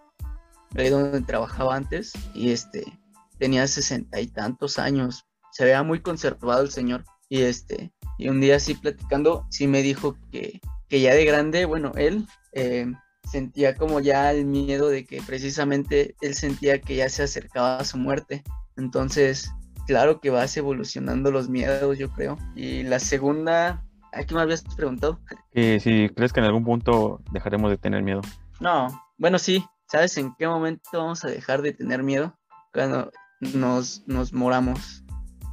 [0.75, 2.99] ahí donde trabajaba antes y este
[3.39, 8.41] tenía sesenta y tantos años, se veía muy conservado el señor y este y un
[8.41, 12.91] día así platicando sí me dijo que, que ya de grande, bueno, él eh,
[13.32, 17.86] sentía como ya el miedo de que precisamente él sentía que ya se acercaba a
[17.86, 18.43] su muerte.
[18.78, 19.52] Entonces,
[19.88, 22.38] claro que vas evolucionando los miedos, yo creo.
[22.56, 25.19] Y la segunda, ¿a qué me habías preguntado?
[25.54, 28.21] si crees que en algún punto dejaremos de tener miedo.
[28.60, 29.65] No, bueno, sí.
[29.88, 32.36] ¿Sabes en qué momento vamos a dejar de tener miedo?
[32.73, 33.12] Cuando
[33.54, 35.04] nos, nos moramos,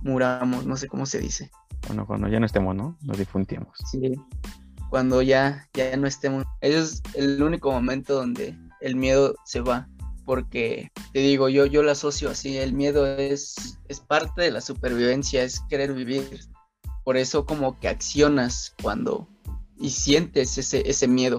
[0.03, 1.51] muramos, no sé cómo se dice.
[1.87, 2.97] Bueno, cuando ya no estemos, ¿no?
[3.03, 3.77] Nos difuntimos.
[3.91, 4.15] Sí,
[4.91, 6.45] cuando ya, ya no estemos.
[6.61, 9.89] Ese es el único momento donde el miedo se va.
[10.27, 14.61] Porque te digo, yo, yo lo asocio así, el miedo es, es parte de la
[14.61, 16.41] supervivencia, es querer vivir.
[17.05, 19.27] Por eso como que accionas cuando
[19.77, 21.39] y sientes ese, ese miedo.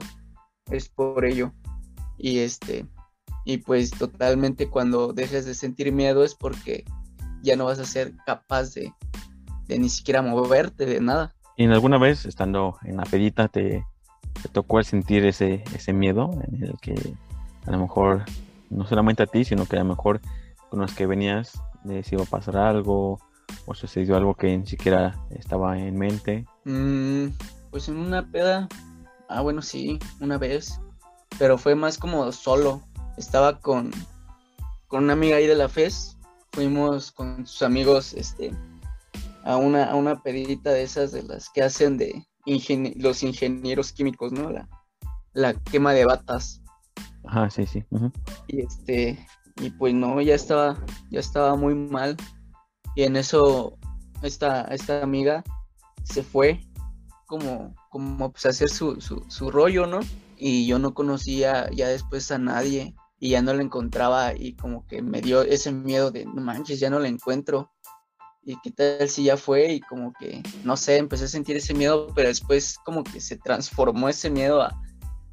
[0.72, 1.54] Es por ello.
[2.18, 2.86] Y este,
[3.46, 6.84] y pues totalmente cuando dejes de sentir miedo es porque
[7.44, 8.94] ya no vas a ser capaz de,
[9.68, 11.34] de ni siquiera moverte de nada.
[11.58, 13.86] ¿Y en alguna vez, estando en la pedita, te,
[14.42, 17.16] te tocó el sentir ese, ese miedo en el que
[17.66, 18.24] a lo mejor
[18.70, 20.22] no solamente a ti, sino que a lo mejor
[20.70, 23.20] con los que venías les iba a pasar algo
[23.66, 26.46] o sucedió algo que ni siquiera estaba en mente?
[26.66, 27.28] Mm,
[27.70, 28.68] pues en una peda,
[29.30, 30.80] ah bueno sí, una vez,
[31.38, 32.82] pero fue más como solo.
[33.18, 33.92] Estaba con,
[34.88, 36.18] con una amiga ahí de la FES,
[36.54, 38.52] fuimos con sus amigos este,
[39.44, 42.26] a, una, a una pedita de esas de las que hacen de
[42.96, 44.50] los ingenieros químicos, ¿no?
[44.50, 44.68] La,
[45.34, 46.62] la quema de batas.
[47.26, 47.84] Ajá, sí, sí.
[48.48, 49.26] Y este,
[49.58, 52.18] y pues no, ya estaba, ya estaba muy mal.
[52.96, 53.78] Y en eso
[54.22, 55.44] esta, esta amiga
[56.04, 56.60] se fue
[57.28, 60.00] como, como pues a hacer su, su, su rollo, ¿no?
[60.38, 64.86] Y yo no conocía ya después a nadie y ya no la encontraba y como
[64.88, 67.72] que me dio ese miedo de, no manches, ya no la encuentro
[68.44, 71.74] y qué tal si ya fue y como que, no sé, empecé a sentir ese
[71.74, 74.82] miedo, pero después como que se transformó ese miedo a,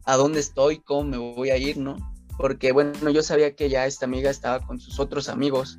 [0.05, 1.97] a dónde estoy, cómo me voy a ir, ¿no?
[2.37, 5.79] Porque bueno, yo sabía que ya esta amiga estaba con sus otros amigos,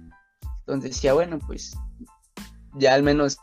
[0.59, 1.75] entonces decía, bueno, pues
[2.75, 3.37] ya al menos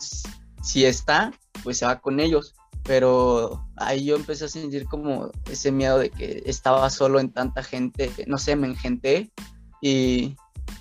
[0.62, 5.72] si está, pues se va con ellos, pero ahí yo empecé a sentir como ese
[5.72, 9.30] miedo de que estaba solo en tanta gente, no sé, me engenté
[9.80, 10.36] y,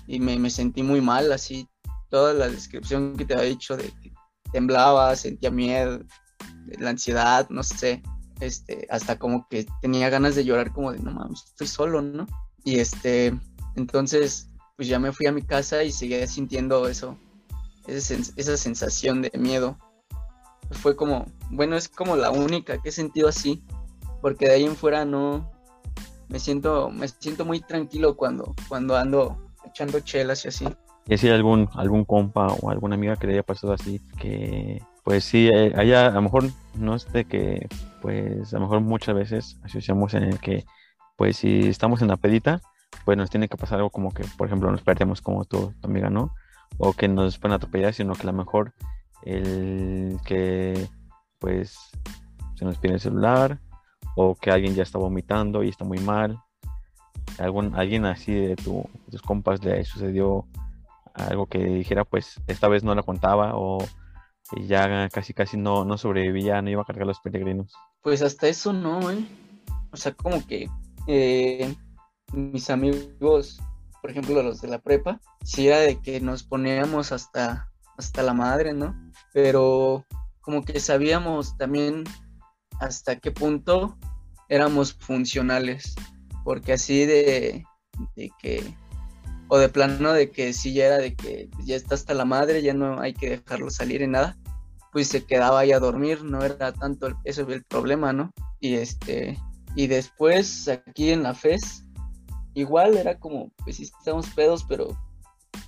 [0.06, 1.68] y me, me sentí muy mal, así
[2.16, 4.10] toda la descripción que te había dicho de que
[4.50, 6.00] temblaba, sentía miedo,
[6.78, 8.02] la ansiedad, no sé,
[8.40, 12.26] este, hasta como que tenía ganas de llorar como de, no mames, estoy solo, ¿no?
[12.64, 13.38] Y este,
[13.74, 17.18] entonces, pues ya me fui a mi casa y seguía sintiendo eso,
[17.86, 19.76] esa, sensación de miedo.
[20.70, 23.62] fue como, bueno, es como la única que he sentido así,
[24.22, 25.52] porque de ahí en fuera no,
[26.30, 30.66] me siento, me siento muy tranquilo cuando, cuando ando echando chelas y así.
[31.08, 35.24] Y así algún, algún compa o alguna amiga que le haya pasado así, que pues
[35.24, 37.68] sí, eh, haya, a lo mejor no es de que,
[38.02, 40.64] pues a lo mejor muchas veces asociamos en el que,
[41.14, 42.60] pues si estamos en la pedita,
[43.04, 46.10] pues nos tiene que pasar algo como que, por ejemplo, nos perdemos como tu, amiga,
[46.10, 46.34] ¿no?
[46.78, 48.74] O que nos pueden atropellar, sino que a lo mejor
[49.22, 50.88] el que,
[51.38, 51.78] pues,
[52.56, 53.60] se nos pide el celular,
[54.16, 56.40] o que alguien ya está vomitando y está muy mal,
[57.38, 60.46] algún, alguien así de tus compas le sucedió
[61.16, 63.78] algo que dijera, pues esta vez no la contaba o
[64.62, 67.72] ya casi casi no, no sobrevivía, no iba a cargar los peregrinos.
[68.02, 69.26] Pues hasta eso no, ¿eh?
[69.90, 70.68] O sea, como que
[71.06, 71.74] eh,
[72.32, 73.60] mis amigos,
[74.00, 78.34] por ejemplo, los de la prepa, sí era de que nos poníamos hasta, hasta la
[78.34, 78.94] madre, ¿no?
[79.32, 80.04] Pero
[80.40, 82.04] como que sabíamos también
[82.78, 83.96] hasta qué punto
[84.48, 85.94] éramos funcionales,
[86.44, 87.64] porque así de,
[88.14, 88.62] de que
[89.48, 92.62] o de plano de que si ya era de que ya está hasta la madre,
[92.62, 94.36] ya no hay que dejarlo salir en nada,
[94.92, 98.32] pues se quedaba ahí a dormir, no era tanto el, eso el problema, ¿no?
[98.60, 99.38] Y este,
[99.74, 101.84] y después aquí en la FES,
[102.54, 104.96] igual era como, pues sí estamos pedos, pero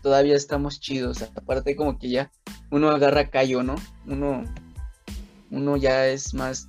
[0.03, 2.31] todavía estamos chidos, aparte como que ya
[2.71, 3.75] uno agarra callo, ¿no?
[4.07, 4.45] Uno,
[5.51, 6.69] uno ya es más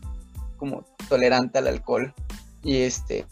[0.57, 2.13] como tolerante al alcohol
[2.61, 3.25] y este,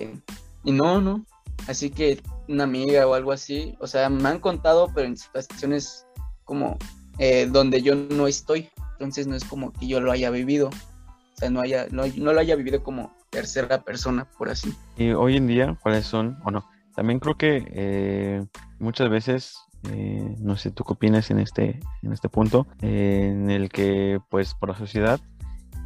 [0.63, 1.25] y no, no,
[1.67, 3.75] así que una amiga o algo así.
[3.79, 6.05] O sea, me han contado, pero en situaciones
[6.45, 6.77] como
[7.19, 8.69] eh, donde yo no estoy.
[8.93, 10.69] Entonces no es como que yo lo haya vivido.
[10.69, 14.73] O sea, no, haya, no, lo haya vivido como tercera persona, por así.
[14.97, 16.37] Y hoy en día, ¿cuáles son?
[16.45, 16.65] O no,
[16.95, 18.45] también creo que eh,
[18.79, 19.55] muchas veces,
[19.91, 24.55] eh, no sé, tú qué opinas en este, en este punto, en el que, pues,
[24.55, 25.19] por la sociedad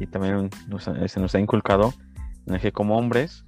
[0.00, 0.48] y también
[1.06, 1.92] se nos ha inculcado
[2.46, 3.44] en el que como hombres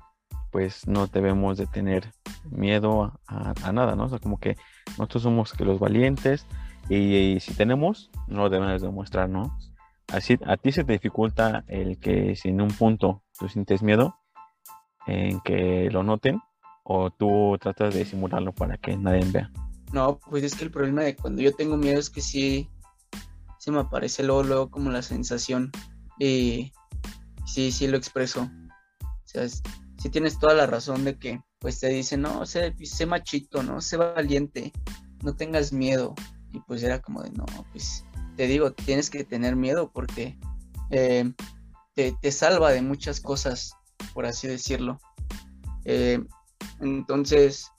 [0.54, 2.12] pues no debemos de tener
[2.48, 4.04] miedo a, nada, ¿no?
[4.04, 4.56] O sea, como que
[4.90, 6.46] nosotros somos que los valientes
[6.88, 9.58] y, si tenemos, no debemos demostrar, ¿no?
[10.12, 14.14] Así, a ti se te dificulta el que si en un punto tú sientes miedo
[15.08, 16.40] en que lo noten
[16.84, 19.50] o tú tratas de simularlo para que nadie vea.
[19.92, 22.70] No, pues es que el problema de cuando yo tengo miedo es que sí,
[23.58, 25.72] se me aparece luego, luego como la sensación
[26.16, 26.72] y
[27.44, 28.48] sí, sí lo expreso.
[29.02, 29.42] O sea,
[30.08, 33.80] tienes toda la razón de que pues te dicen, no, sé, sé machito, ¿no?
[33.80, 34.72] Sé valiente,
[35.22, 36.14] no tengas miedo.
[36.52, 38.04] Y pues era como de, no, pues
[38.36, 40.38] te digo, tienes que tener miedo porque
[40.90, 41.32] eh,
[41.94, 43.74] te, salva de muchas cosas,
[44.12, 44.98] por así decirlo.
[45.84, 46.22] Eh,
[46.80, 47.70] Entonces,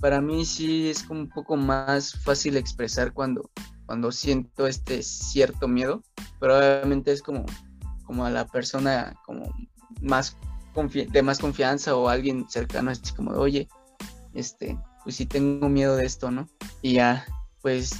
[0.00, 3.50] para mí sí es como un poco más fácil expresar cuando,
[3.86, 6.02] cuando siento este cierto miedo,
[6.40, 7.44] pero obviamente es como,
[8.04, 9.52] como a la persona como
[10.00, 10.36] más
[10.86, 13.68] de más confianza o alguien cercano, así como, oye,
[14.34, 16.48] este, pues sí tengo miedo de esto, ¿no?
[16.82, 17.26] Y ya,
[17.62, 17.92] pues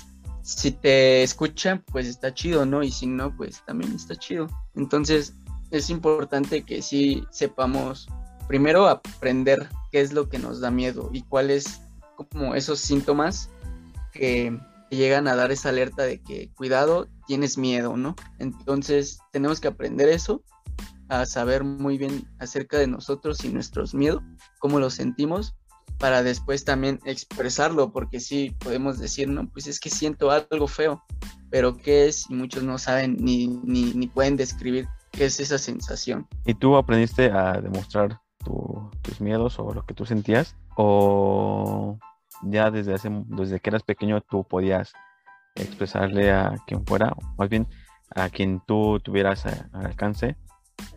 [0.43, 2.83] si te escuchan, pues está chido, ¿no?
[2.83, 4.49] Y si no, pues también está chido.
[4.75, 5.35] Entonces,
[5.71, 8.09] es importante que sí sepamos
[8.47, 11.83] primero aprender qué es lo que nos da miedo y cuáles
[12.17, 13.51] como esos síntomas
[14.13, 14.59] que
[14.91, 18.17] llegan a dar esa alerta de que cuidado, tienes miedo, ¿no?
[18.39, 20.43] Entonces tenemos que aprender eso,
[21.09, 24.23] a saber muy bien acerca de nosotros y nuestros miedos,
[24.59, 25.55] cómo los sentimos,
[25.99, 31.03] para después también expresarlo, porque sí podemos decir, no, pues es que siento algo feo,
[31.51, 32.31] pero ¿qué es?
[32.31, 36.27] Y muchos no saben ni, ni, ni pueden describir qué es esa sensación.
[36.45, 38.21] ¿Y tú aprendiste a demostrar
[39.03, 40.57] tus miedos o lo que tú sentías?
[40.77, 41.99] ¿O
[42.43, 44.93] ya desde, hace, desde que eras pequeño tú podías
[45.57, 47.67] expresarle a quien fuera, más bien
[48.15, 50.37] a quien tú tuvieras al alcance?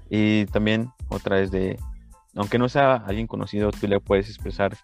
[0.10, 1.78] Y también otra vez de,
[2.36, 4.78] aunque no sea alguien conocido, tú le puedes expresar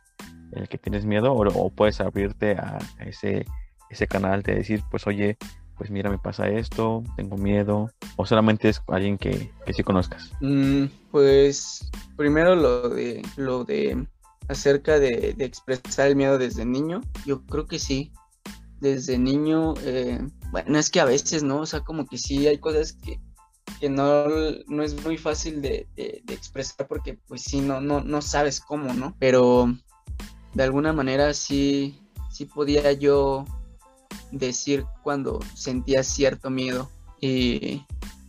[0.54, 3.46] el que tienes miedo o, puedes abrirte a ese,
[3.90, 5.38] ese canal de decir, pues oye,
[5.78, 10.32] pues mira, me pasa esto, tengo miedo, o solamente es alguien que, que sí conozcas?
[10.42, 14.08] Mm, pues primero lo de, lo de
[14.48, 18.12] acerca de, expresar el miedo desde niño, yo creo que sí.
[18.80, 20.20] Desde niño, eh,
[20.52, 21.62] bueno, es que a veces, ¿no?
[21.62, 23.20] O sea, como que sí hay cosas que,
[23.80, 24.26] que no,
[24.68, 28.94] no es muy fácil de, de, expresar porque pues sí, no, no, no sabes cómo,
[28.94, 29.16] ¿no?
[29.20, 29.74] Pero
[30.54, 32.02] de alguna manera sí,
[32.32, 33.46] sí podía yo
[34.32, 36.90] decir cuando sentía cierto miedo.
[37.20, 37.84] Y,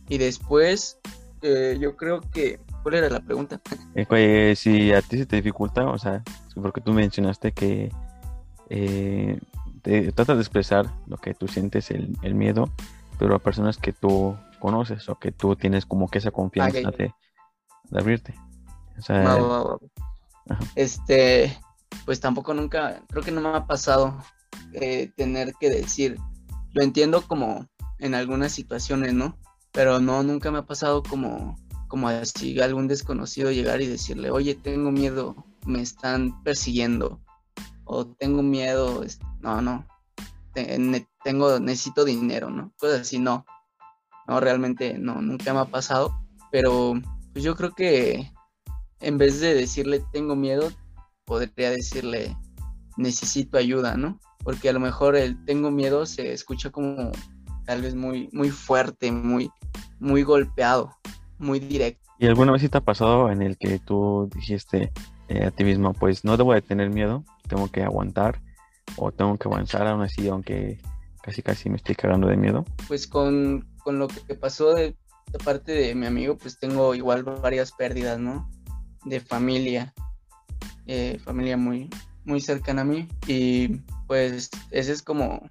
[0.07, 0.99] después,
[1.41, 2.59] eh, yo creo que.
[2.81, 3.59] ¿Cuál era la pregunta?
[3.93, 6.23] Eh, pues, si a ti se te dificulta, o sea,
[6.55, 7.91] porque tú mencionaste que
[8.69, 9.37] eh,
[10.15, 12.69] tratas de expresar lo que tú sientes, el, miedo,
[13.17, 17.13] pero a personas que tú conoces o que tú tienes como que esa confianza de,
[17.91, 18.35] abrirte.
[18.97, 19.37] O sea,
[20.75, 21.57] este,
[22.05, 24.17] pues tampoco nunca, creo que no me ha pasado
[24.73, 26.17] eh, tener que decir,
[26.73, 27.67] lo entiendo como
[27.99, 29.37] en algunas situaciones, ¿no?
[29.71, 31.55] Pero no, nunca me ha pasado como,
[31.87, 35.35] como así algún desconocido llegar y decirle, oye, tengo miedo,
[35.65, 37.19] me están persiguiendo,
[37.85, 39.03] o tengo miedo,
[39.39, 39.87] no, no,
[41.23, 42.71] tengo, necesito dinero, ¿no?
[42.79, 43.45] Cosas así, no,
[44.29, 46.13] no, realmente no, nunca me ha pasado,
[46.51, 46.93] pero
[47.33, 48.31] pues yo creo que
[48.99, 50.71] en vez de decirle tengo miedo,
[51.25, 52.35] podría decirle
[52.97, 54.19] necesito ayuda, ¿no?
[54.43, 57.11] porque a lo mejor el tengo miedo se escucha como
[57.65, 59.51] tal vez muy, muy fuerte, muy,
[59.99, 60.91] muy golpeado,
[61.37, 62.09] muy directo.
[62.17, 64.91] ¿Y alguna vez te ha pasado en el que tú dijiste
[65.27, 68.41] eh, a ti mismo, pues no debo de tener miedo, tengo que aguantar
[68.95, 70.81] o tengo que avanzar aún así, aunque
[71.21, 72.65] casi casi me estoy cagando de miedo?
[72.87, 74.95] Pues con, con lo que pasó de,
[75.43, 78.49] parte de mi amigo, pues tengo igual varias pérdidas, ¿no?
[79.05, 79.93] De familia,
[80.87, 81.89] eh, familia muy,
[82.25, 83.07] muy cercana a mí.
[83.27, 85.41] Y pues ese es como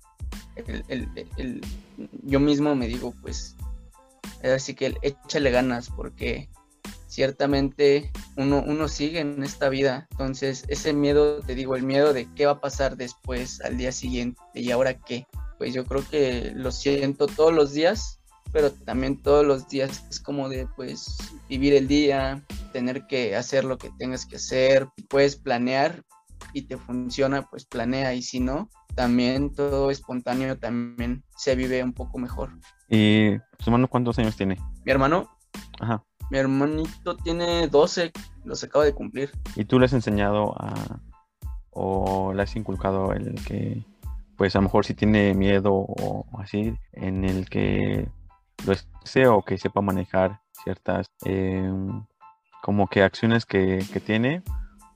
[0.89, 1.61] el,
[2.25, 3.57] yo mismo me digo pues
[4.43, 6.49] así que échale ganas porque
[7.07, 10.07] ciertamente uno, uno sigue en esta vida.
[10.13, 13.93] Entonces ese miedo te digo el miedo de qué va a pasar después al día
[13.93, 15.27] siguiente y ahora qué.
[15.59, 18.18] Pues yo creo que lo siento todos los días
[18.53, 21.17] pero también todos los días es como de pues
[21.49, 26.05] vivir el día, tener que hacer lo que tengas que hacer, puedes planear,
[26.53, 31.93] y te funciona, pues planea y si no, también todo espontáneo también se vive un
[31.93, 32.51] poco mejor.
[32.89, 34.57] ¿Y su hermano cuántos años tiene?
[34.85, 35.29] Mi hermano.
[35.81, 36.05] Ajá.
[36.31, 38.13] Mi hermanito tiene 12,
[38.45, 39.31] los acaba de cumplir.
[39.57, 41.01] ¿Y tú le has enseñado a
[41.71, 43.85] o le has inculcado el que
[44.37, 48.09] pues a lo mejor si tiene miedo o así en el que
[48.67, 52.05] lo sea o que sepa manejar ciertas em,
[52.63, 54.43] como que acciones que, que tiene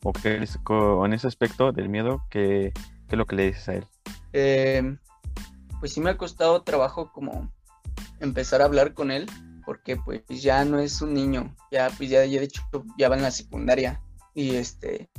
[0.03, 2.73] o qué en ese aspecto del miedo, ¿qué,
[3.09, 3.87] es lo que le dices a él?
[4.33, 4.99] Em,
[5.81, 7.53] pues sí me ha costado trabajo como
[8.21, 9.27] empezar a hablar con él,
[9.65, 12.63] porque pues ya no es un niño, ya pues ya, de hecho
[12.99, 14.01] ya va en la secundaria
[14.35, 15.11] y este,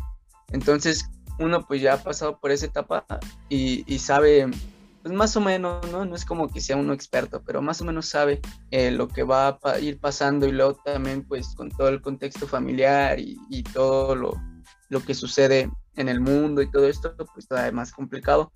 [0.51, 3.05] entonces uno pues ya ha pasado por esa etapa
[3.49, 4.49] y, sabe
[5.03, 6.05] pues más o menos, ¿no?
[6.05, 8.39] No es como que sea uno experto, pero más o menos sabe
[8.71, 12.47] eh, lo que va a ir pasando y luego también pues con todo el contexto
[12.47, 14.41] familiar y, todo lo,
[14.87, 18.53] lo que sucede en el mundo y todo esto, pues todavía más complicado.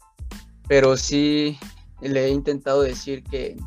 [0.70, 1.60] Pero sí
[2.00, 3.58] le he intentado decir que,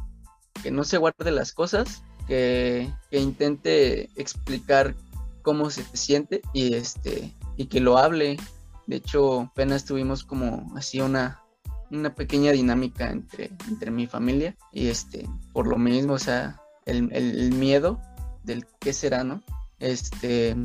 [0.70, 4.94] no se guarde las cosas, que, intente explicar
[5.42, 8.38] cómo se siente y este y que lo hable.
[8.86, 11.42] De hecho, apenas tuvimos como así una
[11.90, 17.10] una pequeña dinámica entre, entre mi familia y este, por lo mismo, o sea, el,
[17.12, 18.00] el miedo
[18.44, 19.42] del qué será, ¿no?
[19.78, 20.56] Este,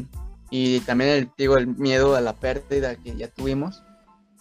[0.50, 3.84] y también el, digo, el miedo a la pérdida que ya tuvimos,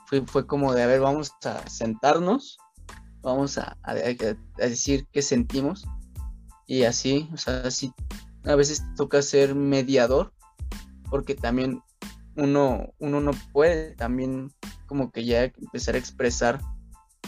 [0.07, 2.59] fue, fue como de, a ver, vamos a sentarnos,
[3.23, 3.95] vamos a, a,
[4.57, 5.87] decir qué sentimos,
[6.67, 7.93] y así, o sea, así,
[8.45, 10.33] a veces toca ser mediador,
[11.11, 11.83] porque también
[12.37, 14.53] uno, uno no puede también
[14.87, 16.61] como que ya empezar a expresar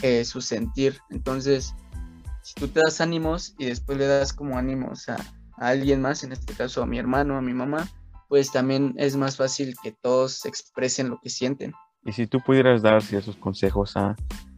[0.02, 0.98] eh, su sentir.
[1.10, 1.74] Entonces,
[2.42, 5.16] si tú te das ánimos y después le das como ánimos a,
[5.56, 7.88] alguien más, en este caso a mi hermano, a mi mamá,
[8.28, 11.72] pues también es más fácil que todos expresen lo que sienten.
[12.04, 14.14] Y si tú pudieras dar ciertos consejos a,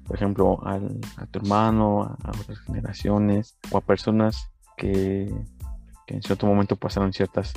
[0.06, 5.32] por ejemplo, al, a tu hermano, a, otras generaciones o a personas que,
[6.06, 7.52] que, en cierto momento pasaron ciertas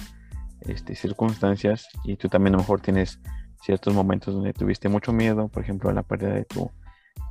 [0.62, 3.20] este, circunstancias y tú también a lo mejor tienes
[3.62, 6.72] ciertos momentos donde tuviste mucho miedo, por ejemplo, a la pérdida de tu,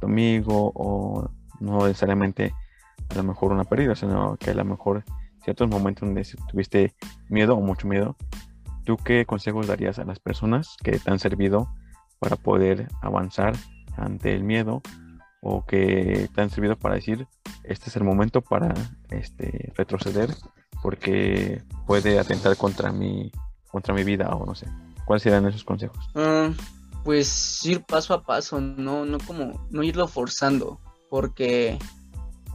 [0.00, 2.54] tu amigo o no necesariamente
[3.08, 5.04] a lo mejor una pérdida, sino que a lo mejor
[5.42, 6.94] ciertos momentos donde tuviste
[7.28, 8.16] miedo o mucho miedo,
[8.84, 11.72] ¿tú qué consejos darías a las personas que te han servido
[12.18, 13.54] para poder avanzar
[13.96, 14.82] ante el miedo
[15.42, 17.26] o que te han servido para decir,
[17.64, 18.74] este es el momento para
[19.08, 20.30] este, retroceder
[20.82, 23.32] porque puede atentar contra mi,
[23.70, 24.66] contra mi vida o no sé?
[25.04, 25.98] ¿Cuáles serían esos consejos?
[26.14, 26.54] Uh,
[27.04, 31.78] pues ir paso a paso, no, no como, no irlo forzando, porque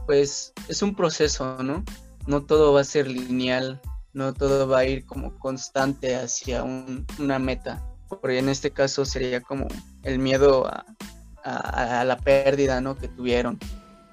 [0.06, 1.84] pues es un proceso, ¿no?
[2.26, 3.80] no todo va a ser lineal,
[4.12, 7.84] no todo va a ir como constante hacia una meta.
[8.08, 9.66] Porque en este caso sería como
[10.02, 12.96] el miedo a, la pérdida ¿no?
[12.96, 13.58] que tuvieron.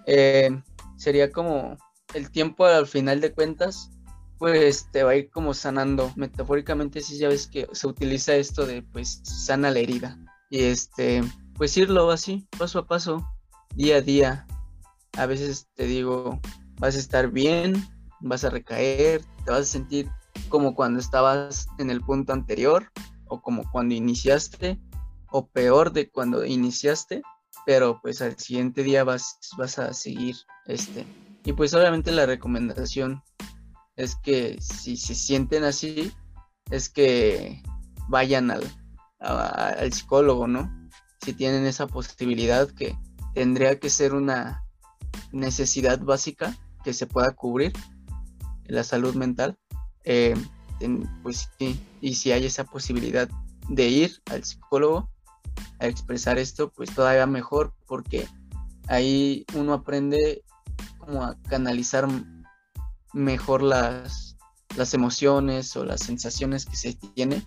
[0.06, 0.50] Eh,
[0.98, 1.78] sería como
[2.14, 3.90] el tiempo al final de cuentas,
[4.38, 6.12] pues te va a ir como sanando.
[6.16, 10.18] Metafóricamente sí ya ves que se utiliza esto de pues sana la herida.
[10.54, 11.24] Y este,
[11.56, 13.28] pues irlo así, paso a paso,
[13.74, 14.46] día a día.
[15.18, 16.40] A veces te digo,
[16.80, 17.84] vas a estar bien,
[18.22, 20.12] vas a recaer, te vas a sentir
[20.50, 22.92] como cuando estabas en el punto anterior
[23.30, 24.80] o como cuando iniciaste
[25.32, 27.24] o peor de cuando iniciaste,
[27.66, 30.36] pero pues al siguiente día vas, vas a seguir
[30.68, 31.08] este.
[31.46, 33.24] Y pues obviamente la recomendación
[33.96, 36.12] es que si se sienten así,
[36.70, 37.64] es que
[38.08, 38.62] vayan al,
[39.24, 40.72] al psicólogo, ¿no?
[41.24, 42.98] Si tienen esa posibilidad que
[43.34, 44.64] tendría que ser una
[45.32, 47.74] necesidad básica que se pueda cubrir
[48.66, 49.58] la salud mental,
[50.04, 50.36] eh,
[51.22, 53.30] pues sí, y si hay esa posibilidad
[53.70, 55.10] de ir al psicólogo
[55.80, 58.28] a expresar esto, pues todavía mejor, porque
[58.88, 60.44] ahí uno aprende
[60.98, 62.08] como a canalizar
[63.14, 64.36] mejor las,
[64.76, 67.46] las emociones o las sensaciones que se tiene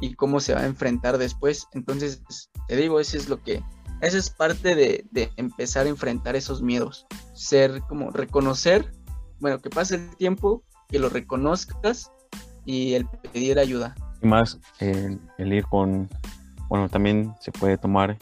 [0.00, 1.68] y cómo se va a enfrentar después.
[1.72, 2.22] Entonces,
[2.68, 3.62] te digo, eso es lo que,
[4.00, 8.90] eso es parte de, de empezar a enfrentar esos miedos, ser como reconocer
[9.40, 12.12] bueno, que pase el tiempo, que lo reconozcas
[12.64, 13.94] y el pedir ayuda.
[14.22, 16.08] Y más el, ir con,
[16.68, 18.18] bueno, también se puede tomar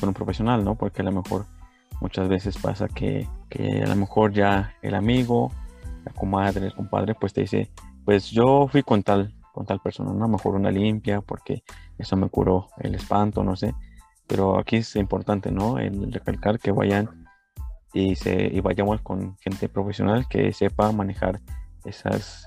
[0.00, 0.74] con un profesional, ¿no?
[0.74, 1.46] Porque a lo mejor
[2.00, 5.52] muchas veces pasa que, que a lo mejor ya el amigo,
[6.04, 7.70] la comadre, el compadre, pues te dice,
[8.04, 10.26] pues yo fui con tal, con tal persona, ¿no?
[10.26, 11.64] Mejor una limpia, porque
[11.98, 13.74] eso me curó el espanto, no sé.
[14.26, 15.78] Pero aquí es importante, ¿no?
[15.78, 17.26] El recalcar que vayan
[17.92, 21.42] y, se, y vayamos con gente profesional que sepa manejar
[21.84, 22.46] esas,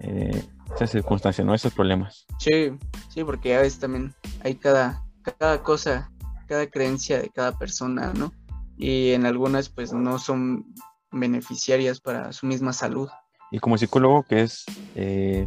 [0.00, 0.42] eh,
[0.74, 1.54] esas circunstancias, ¿no?
[1.54, 2.26] Esos problemas.
[2.40, 2.76] Sí,
[3.10, 5.04] sí, porque a veces también hay cada,
[5.38, 6.10] cada cosa,
[6.48, 8.32] cada creencia de cada persona, ¿no?
[8.76, 10.66] Y en algunas pues no son
[11.12, 13.08] beneficiarias para su misma salud.
[13.52, 14.64] Y como psicólogo, ¿qué es,
[14.96, 15.46] eh,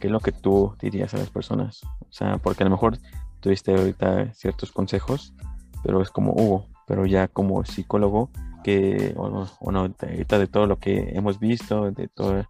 [0.00, 1.82] ¿qué es lo que tú dirías a las personas?
[2.00, 2.98] O sea, porque a lo mejor
[3.40, 5.34] tuviste ahorita ciertos consejos,
[5.82, 8.30] pero es como Hugo, pero ya como psicólogo,
[8.64, 12.44] que, o, no, de todo lo que hemos visto, de todo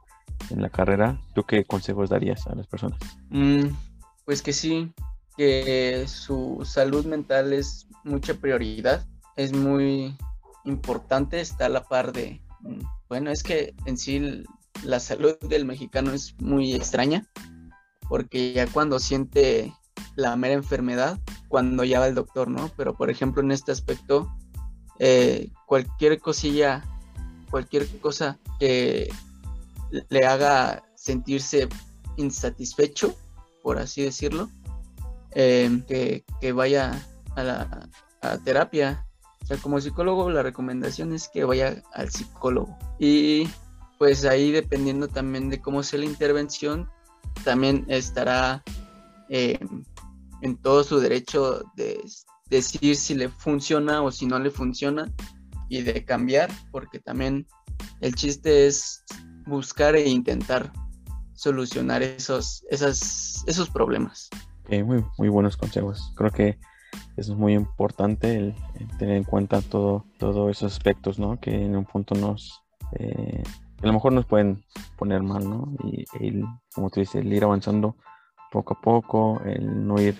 [0.50, 2.98] en la carrera, ¿tú qué consejos darías a las personas?
[3.30, 3.66] Mm,
[4.24, 4.92] pues que sí,
[5.36, 10.16] que su salud mental es mucha prioridad, es muy
[10.64, 14.44] importante, está a la par de, mm, bueno, es que en sí
[14.84, 17.26] la salud del mexicano es muy extraña,
[18.08, 19.72] porque ya cuando siente
[20.16, 21.18] la mera enfermedad,
[21.48, 22.70] cuando ya va el doctor, ¿no?
[22.76, 24.28] Pero por ejemplo en este aspecto,
[24.98, 26.84] eh, cualquier cosilla,
[27.50, 29.08] cualquier cosa que
[29.90, 31.68] le haga sentirse
[32.16, 33.16] insatisfecho,
[33.62, 34.50] por así decirlo,
[35.32, 37.06] em, que, vaya
[37.36, 37.88] a la
[38.44, 39.06] terapia.
[39.42, 42.76] O sea, como psicólogo la recomendación es que vaya al psicólogo.
[42.98, 43.48] Y
[43.98, 46.88] pues ahí dependiendo también de cómo sea la intervención,
[47.44, 48.62] también estará
[49.28, 49.58] eh,
[50.42, 52.00] en todo su derecho de
[52.48, 55.12] decir si le funciona o si no le funciona
[55.68, 57.46] y de cambiar, porque también
[58.00, 59.04] el chiste es
[59.46, 60.72] buscar e intentar
[61.34, 64.28] solucionar esos, esas, esos problemas.
[64.68, 66.12] muy, muy buenos consejos.
[66.16, 66.58] Creo que
[67.16, 68.54] es muy importante el,
[68.98, 71.38] tener en cuenta todo, todos esos aspectos, ¿no?
[71.38, 73.42] Que en un punto nos, eh,
[73.82, 74.64] a lo mejor nos pueden
[74.96, 75.72] poner mal, ¿no?
[75.84, 77.96] Y el, como tú dices, el ir avanzando
[78.50, 80.16] poco a poco, el no ir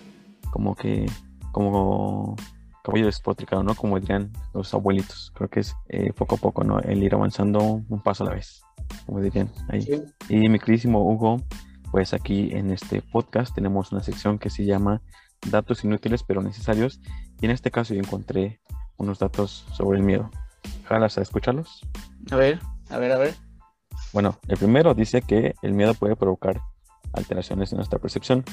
[0.51, 1.07] como que,
[1.53, 2.37] como
[2.85, 3.75] caballo despotricado, ¿no?
[3.75, 5.33] Como dirían los abuelitos.
[5.35, 6.79] Creo que es eh, poco a poco, ¿no?
[6.81, 8.63] El ir avanzando un paso a la vez,
[9.07, 9.87] como dirían ahí.
[10.29, 11.43] Y mi queridísimo Hugo,
[11.91, 15.03] pues aquí en este podcast tenemos una sección que se llama
[15.51, 17.01] datos inútiles pero necesarios.
[17.41, 18.61] Y en este caso yo encontré
[18.97, 20.31] unos datos sobre el miedo.
[20.85, 21.83] ¿Jalas a escucharlos?
[22.31, 23.48] A ver, a ver, a ver.
[24.13, 26.61] Bueno, el primero dice que el miedo puede provocar
[27.13, 28.45] alteraciones en nuestra percepción,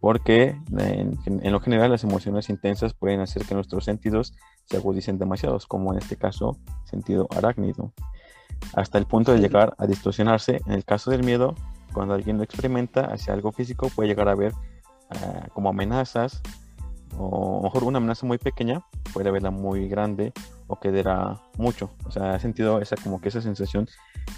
[0.00, 4.34] porque en, lo general las emociones intensas pueden hacer que nuestros sentidos
[4.64, 7.92] se agudicen demasiados, como en este caso sentido arácnido,
[8.74, 10.60] hasta el punto de llegar a distorsionarse.
[10.66, 11.54] En el caso del miedo,
[11.92, 14.52] cuando alguien lo experimenta hacia algo físico, puede llegar a ver
[15.10, 16.40] Ah, como amenazas,
[17.18, 18.82] o mejor una amenaza muy pequeña
[19.12, 20.32] puede verla muy grande
[20.70, 21.90] o quedará mucho.
[22.04, 23.88] O sea, he sentido esa como que esa sensación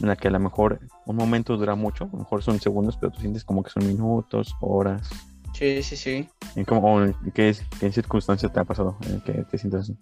[0.00, 2.96] en la que a lo mejor un momento dura mucho, a lo mejor son segundos,
[2.96, 5.08] pero tú sientes como que son minutos, horas.
[5.54, 6.28] Sí, sí, sí.
[6.56, 9.96] ¿En, cómo, en qué, qué circunstancia te ha pasado que te sientes así?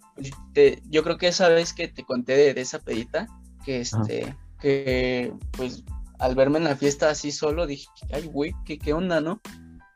[0.89, 3.27] yo creo que esa vez que te conté de, esa pedita,
[3.65, 5.83] que este, que pues
[6.19, 9.41] al verme en la fiesta así solo, dije, ay, güey, ¿qué, ¿qué onda, no?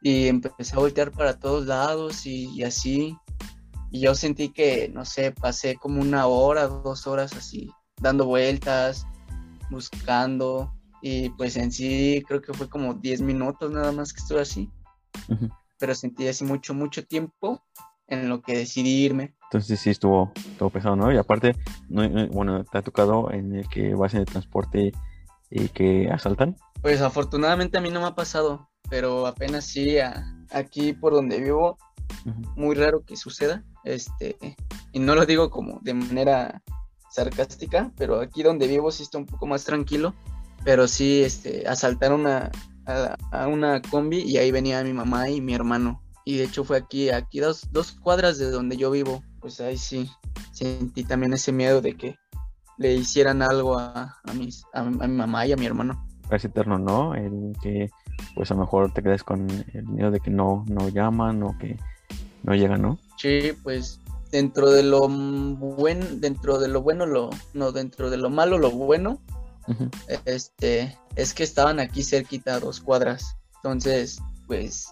[0.05, 3.17] y empecé a voltear para todos lados y, así.
[3.95, 7.71] Y yo sentí que, no sé, pasé como una hora, dos horas así,
[8.01, 9.07] dando vueltas,
[9.69, 10.73] buscando.
[11.01, 14.69] Y pues en sí creo que fue como 10 minutos nada más que estuve así.
[15.79, 17.63] Pero sentí así mucho, mucho tiempo
[18.07, 19.33] en lo que decidí irme.
[19.43, 21.13] Entonces sí estuvo, todo pesado, ¿no?
[21.13, 21.55] Y aparte,
[21.87, 24.91] bueno, ¿te ha tocado en el que vas en el transporte
[25.49, 26.57] y que asaltan?
[26.81, 29.97] Pues afortunadamente a mí no me ha pasado pero apenas sí,
[30.51, 31.77] aquí por donde vivo,
[32.55, 34.37] muy raro que suceda, este,
[34.91, 36.61] y no lo digo como de manera
[37.11, 40.13] sarcástica, pero aquí donde vivo sí está un poco más tranquilo,
[40.63, 42.51] pero sí, este, asaltaron a,
[43.31, 46.77] a, una combi y ahí venía mi mamá y mi hermano, y de hecho fue
[46.77, 50.09] aquí, aquí dos, dos cuadras de donde yo vivo, pues ahí sí,
[50.51, 52.15] sentí también ese miedo de que
[52.77, 56.05] le hicieran algo a, a, mis, a, mi mamá y a mi hermano.
[56.31, 57.13] Es eterno, ¿no?
[57.61, 57.89] Que
[58.33, 61.57] pues a lo mejor te quedes con el miedo de que no, no llaman o
[61.57, 61.77] que
[62.43, 62.99] no llegan, ¿no?
[63.17, 63.99] Sí, pues
[64.31, 68.71] dentro de lo bueno, dentro de lo bueno, lo, no, dentro de lo malo, lo
[68.71, 69.21] bueno,
[70.25, 73.37] este, es que estaban aquí cerquita, dos cuadras.
[73.57, 74.87] Entonces, pues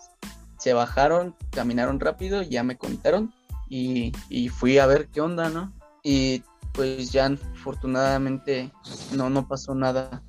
[0.57, 3.33] se bajaron, caminaron rápido, ya me contaron
[3.69, 5.73] y, y fui a ver qué onda, ¿no?
[6.03, 6.43] Y
[6.73, 8.71] pues ya afortunadamente
[9.13, 10.23] no, no pasó nada,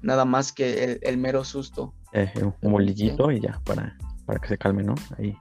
[0.00, 1.94] nada más que el, el mero susto.
[2.12, 2.30] Eh,
[2.60, 4.94] un molillito y ya, para, para que se calme, ¿no?
[5.18, 5.34] Ahí.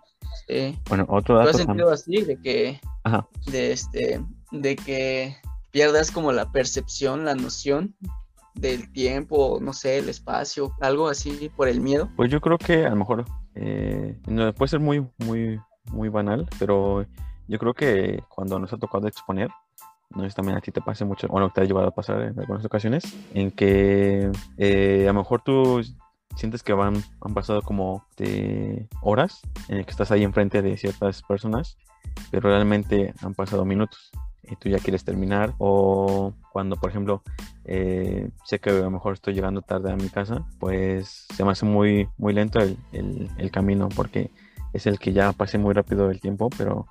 [0.48, 0.78] Sí.
[0.88, 1.52] Bueno, otro dato.
[1.52, 3.28] ¿Tú has sentido así de que, Ajá.
[3.48, 4.22] de este,
[4.52, 5.38] de que
[5.72, 7.96] pierdas como la percepción, la noción
[8.54, 12.10] del tiempo, no sé, el espacio, algo así por el miedo?
[12.16, 13.26] Pues yo creo que a lo mejor
[13.56, 15.60] eh, no, puede ser muy, muy,
[15.92, 17.06] muy banal, pero
[17.48, 19.50] yo creo que cuando nos ha tocado exponer,
[20.16, 22.40] no si también a ti te pase mucho, bueno, te ha llevado a pasar en
[22.40, 23.04] algunas ocasiones,
[23.34, 25.82] en que eh, a lo mejor tú
[26.36, 28.06] sientes que van, han pasado como
[29.02, 31.78] horas en el que estás ahí enfrente de ciertas personas,
[32.30, 34.12] pero realmente han pasado minutos
[34.44, 35.54] y tú ya quieres terminar.
[35.58, 37.24] O cuando por ejemplo
[37.66, 41.52] eh, sé que a lo mejor estoy llegando tarde a mi casa pues se me
[41.52, 44.32] hace muy muy lento el, el, camino porque
[44.74, 46.88] es el que ya pasé muy rápido el tiempo pero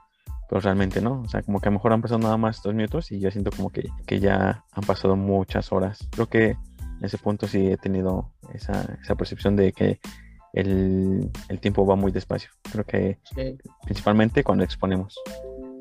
[0.48, 1.22] pero realmente no.
[1.22, 3.30] O sea como que a lo mejor han pasado nada más dos minutos y yo
[3.30, 6.08] siento como que, que ya han pasado muchas horas.
[6.10, 6.56] Creo que
[7.00, 10.00] en ese punto sí he tenido esa, esa percepción de que
[10.52, 12.50] el, el, tiempo va muy despacio.
[12.70, 13.18] Creo que
[13.82, 15.18] principalmente cuando exponemos.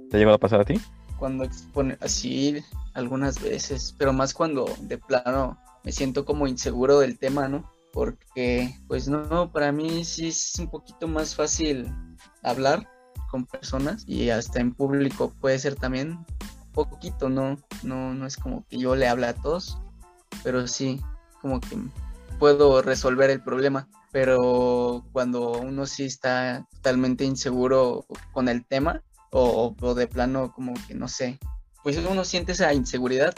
[0.09, 0.79] ¿Te ha llegado a pasar a ti?
[1.17, 2.63] Cuando expone, así
[2.93, 7.69] algunas veces, pero más cuando de plano me siento como inseguro del tema, ¿no?
[7.91, 11.91] Porque, pues no, para mí sí es un poquito más fácil
[12.43, 12.87] hablar
[13.29, 16.25] con personas y hasta en público puede ser también
[16.71, 17.57] poquito, ¿no?
[17.83, 19.77] No, no es como que yo le hable a todos,
[20.43, 21.01] pero sí,
[21.41, 21.77] como que
[22.39, 23.87] puedo resolver el problema.
[24.11, 30.95] Pero cuando uno sí está totalmente inseguro con el tema, o, de plano como que
[30.95, 31.37] no sé,
[31.83, 33.33] pues uno siente esa inseguridad,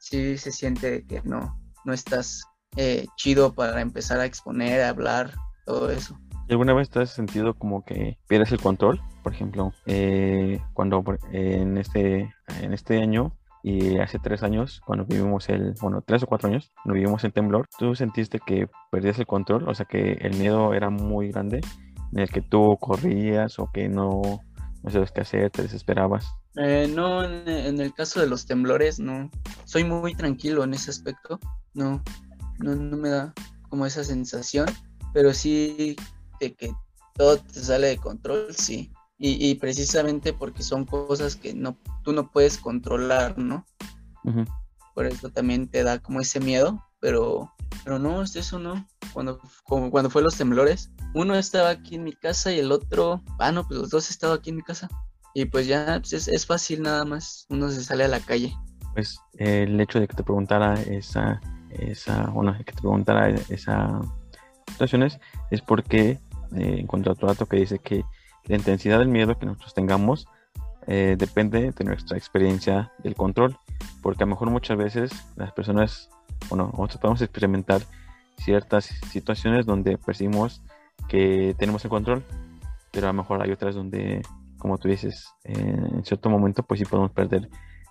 [0.00, 2.42] sí se siente que no, no estás
[2.76, 5.34] eh, chido para empezar a exponer, a hablar,
[5.64, 6.18] todo eso.
[6.50, 9.00] ¿Alguna vez te has sentido como que pierdes el control?
[9.22, 15.48] Por ejemplo, eh, cuando en este, en este año y hace tres años, cuando vivimos
[15.48, 19.26] el, bueno, tres o cuatro años, cuando vivimos el temblor, ¿tú sentiste que perdías el
[19.26, 19.68] control?
[19.68, 21.60] O sea, que el miedo era muy grande,
[22.12, 24.22] en el que tú corrías o que no,
[24.82, 26.26] no sabes qué hacer, te desesperabas.
[26.56, 29.30] Eh, no, en, el caso de los temblores, no.
[29.64, 31.38] Soy muy tranquilo en ese aspecto.
[31.74, 32.02] No,
[32.58, 33.32] no, no me da
[33.68, 34.66] como esa sensación,
[35.12, 35.94] pero sí
[36.40, 36.72] de que
[37.14, 38.90] todo te sale de control, sí.
[39.20, 43.66] Y, precisamente porque son cosas que no, tú no puedes controlar, ¿no?
[44.94, 47.52] Por eso también te da como ese miedo, pero,
[47.82, 48.86] pero no, eso no.
[49.12, 53.22] Cuando, como cuando fue los temblores, uno estaba aquí en mi casa y el otro,
[53.40, 54.88] ah, no, pues los dos estaban aquí en mi casa.
[55.34, 58.54] Y pues ya pues es, fácil nada más, uno se sale a la calle.
[58.94, 61.40] Pues el hecho de que te preguntara esa,
[61.70, 64.00] esa, bueno, que te preguntara esa
[64.68, 65.18] situaciones
[65.50, 66.20] es porque
[66.56, 68.04] eh, encontré otro dato que dice que
[68.48, 70.26] la intensidad del miedo que nosotros tengamos
[70.86, 73.56] eh, depende de nuestra experiencia del control,
[74.02, 76.08] porque a lo mejor muchas veces las personas,
[76.48, 77.82] bueno, nosotros podemos experimentar
[78.38, 80.62] ciertas situaciones donde percibimos
[81.08, 82.24] que tenemos el control,
[82.90, 84.22] pero a lo mejor hay otras donde,
[84.58, 87.50] como tú dices, en cierto momento pues sí podemos perder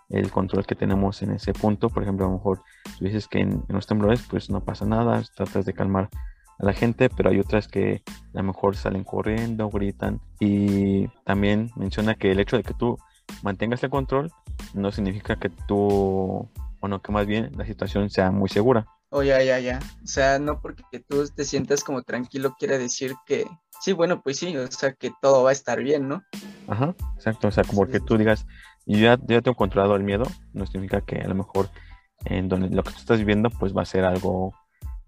[0.10, 1.90] el control que tenemos en ese punto.
[1.90, 2.64] Por ejemplo, a lo mejor
[2.98, 6.10] tú dices que en, en los temblores pues no pasa nada, tratas de calmar
[6.60, 8.02] a la gente, pero hay otras que
[8.34, 10.20] a lo mejor salen corriendo, gritan.
[10.40, 12.98] Y también menciona que el hecho de que tú
[13.44, 14.32] mantengas el control
[14.74, 16.50] no significa que tú,
[16.80, 18.86] o no, que más bien la situación sea muy segura.
[19.10, 19.80] Oh, ya, ya, ya.
[20.04, 23.46] O sea, no porque tú te sientas como tranquilo quiere decir que,
[23.80, 26.24] sí, bueno, pues sí, o sea, que todo va a estar bien, ¿no?
[26.68, 27.48] Ajá, exacto.
[27.48, 28.46] O sea, como que tú digas,
[28.86, 31.70] yo ya, ya tengo controlado el miedo, no significa que a lo mejor
[32.26, 34.54] en donde lo que tú estás viviendo, pues va a ser algo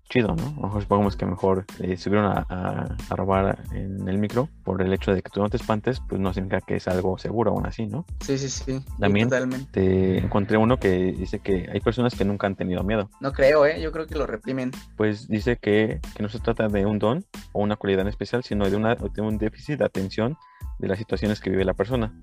[0.09, 0.43] chido, ¿no?
[0.43, 4.91] A lo mejor supongamos que mejor eh, subieron a, robar en el micro por el
[4.93, 7.65] hecho de que tú no te espantes, pues no significa que es algo seguro aún
[7.65, 8.05] así, ¿no?
[8.21, 8.83] Sí, sí, sí.
[8.99, 9.29] También
[9.71, 13.09] te encontré uno que dice que hay personas que nunca han tenido miedo.
[13.21, 13.81] No creo, ¿eh?
[13.81, 14.71] Yo creo que lo reprimen.
[14.97, 18.69] Pues dice que, que no se trata de un don o una cualidad especial, sino
[18.69, 20.37] de, una, de un déficit de atención
[20.79, 22.13] de las situaciones que vive la persona.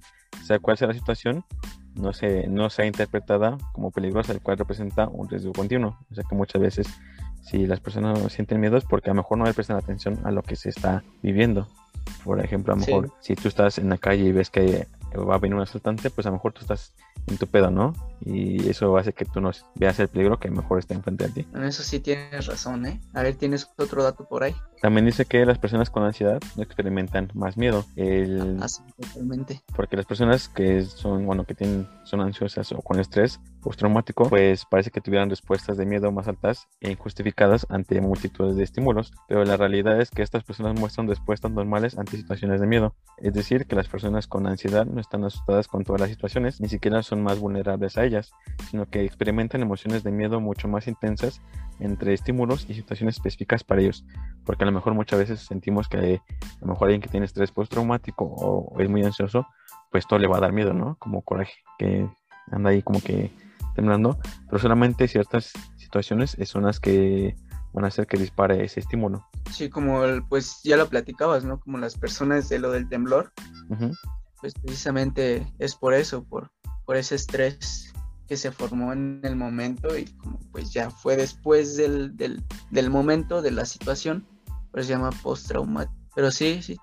[0.41, 1.45] O sea, cuál sea la situación,
[1.95, 5.99] no se, no sea interpretada como peligrosa, el cual representa un riesgo continuo.
[6.11, 6.87] O sea que muchas veces
[7.43, 10.31] si las personas sienten miedo es porque a lo mejor no le prestan atención a
[10.31, 11.69] lo que se está viviendo.
[12.25, 14.87] Por ejemplo, a lo mejor si tú estás en la calle y ves que
[15.25, 16.95] va a venir un asaltante, pues a lo mejor tú estás
[17.27, 17.93] en tu pedo, ¿no?
[18.25, 21.49] Y eso hace que tú no veas el peligro que mejor está enfrente de ti.
[21.55, 23.01] En eso sí tienes razón, ¿eh?
[23.15, 24.55] A ver, ¿tienes otro dato por ahí?
[24.81, 27.85] También dice que las personas con ansiedad no experimentan más miedo.
[27.97, 28.59] El...
[28.61, 29.63] Ah, sí, totalmente.
[29.75, 34.65] Porque las personas que son, bueno, que tienen, son ansiosas o con estrés postraumático, pues
[34.65, 39.13] parece que tuvieran respuestas de miedo más altas e injustificadas ante multitudes de estímulos.
[39.29, 42.95] Pero la realidad es que estas personas muestran respuestas normales ante situaciones de miedo.
[43.17, 46.69] Es decir, que las personas con ansiedad no están asustadas con todas las situaciones, ni
[46.69, 48.33] siquiera son más vulnerables a ellas,
[48.71, 51.41] sino que experimentan emociones de miedo mucho más intensas
[51.79, 54.05] entre estímulos y situaciones específicas para ellos.
[54.45, 57.53] Porque a lo mejor muchas veces sentimos que a lo mejor alguien que tiene estrés
[57.53, 59.47] postraumático o es muy ansioso,
[59.91, 60.97] pues todo le va a dar miedo, ¿no?
[60.99, 62.09] Como coraje, que
[62.51, 63.31] anda ahí como que
[63.75, 67.37] temblando, pero solamente ciertas situaciones son las que
[67.73, 69.25] van a hacer que dispare ese estímulo.
[69.53, 71.61] Sí, como pues ya lo platicabas, ¿no?
[71.61, 73.33] Como las personas de lo del temblor,
[74.41, 76.51] pues precisamente es por eso, por,
[76.85, 77.93] por ese estrés
[78.27, 83.41] que se formó en el momento y como pues ya fue después del, del, momento
[83.41, 84.27] de la situación,
[84.73, 85.95] pues se llama post-traumático.
[86.15, 86.77] Pero sí, sí,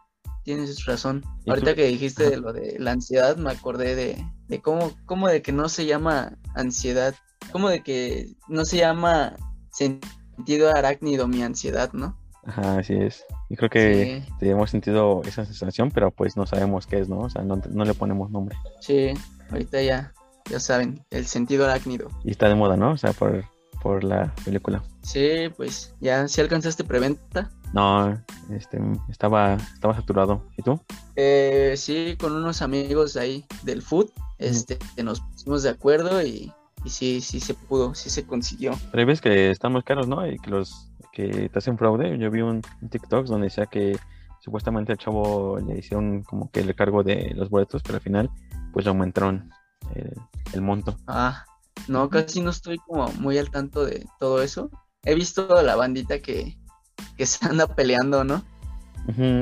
[0.44, 1.24] tienes razón.
[1.48, 5.42] Ahorita que dijiste de lo de la ansiedad, me acordé de, de cómo, cómo de
[5.42, 7.16] que no se llama ansiedad,
[7.52, 9.36] cómo de que no se llama
[9.72, 12.18] sentido arácnido mi ansiedad, ¿no?
[12.46, 13.26] Ajá, así es.
[13.54, 17.20] Y creo que hemos sentido esa sensación, pero pues no sabemos qué es, ¿no?
[17.20, 18.58] O sea, no, no le ponemos nombre.
[18.80, 19.14] Sí,
[19.52, 20.12] ahorita ya,
[20.50, 22.10] ya saben, el sentido arácnido.
[22.24, 22.94] Y está de moda, ¿no?
[22.94, 23.46] O sea, por,
[23.84, 24.82] por la película.
[25.04, 27.52] Sí, pues ya, ¿sí alcanzaste preventa?
[27.74, 30.42] No, este, estaba, estaba saturado.
[30.58, 30.82] ¿Y tú?
[31.16, 36.52] Eh, sí, con unos amigos ahí del food, este, nos pusimos de acuerdo y,
[36.84, 38.72] y sí, sí se pudo, sí se consiguió.
[38.92, 40.26] Pero ves que están muy caros, ¿no?
[40.26, 42.18] Y que los que te hacen fraude.
[42.18, 43.98] Yo vi un, TikTok donde decía que
[44.42, 48.30] supuestamente al chavo le hicieron como que el cargo de los boletos, pero al final
[48.74, 49.52] pues aumentaron
[50.54, 50.98] el, monto.
[51.08, 51.46] Ah,
[51.88, 54.70] no, casi no estoy como muy al tanto de todo eso.
[55.04, 56.58] He visto a la bandita que,
[57.16, 58.44] que se anda peleando, ¿no?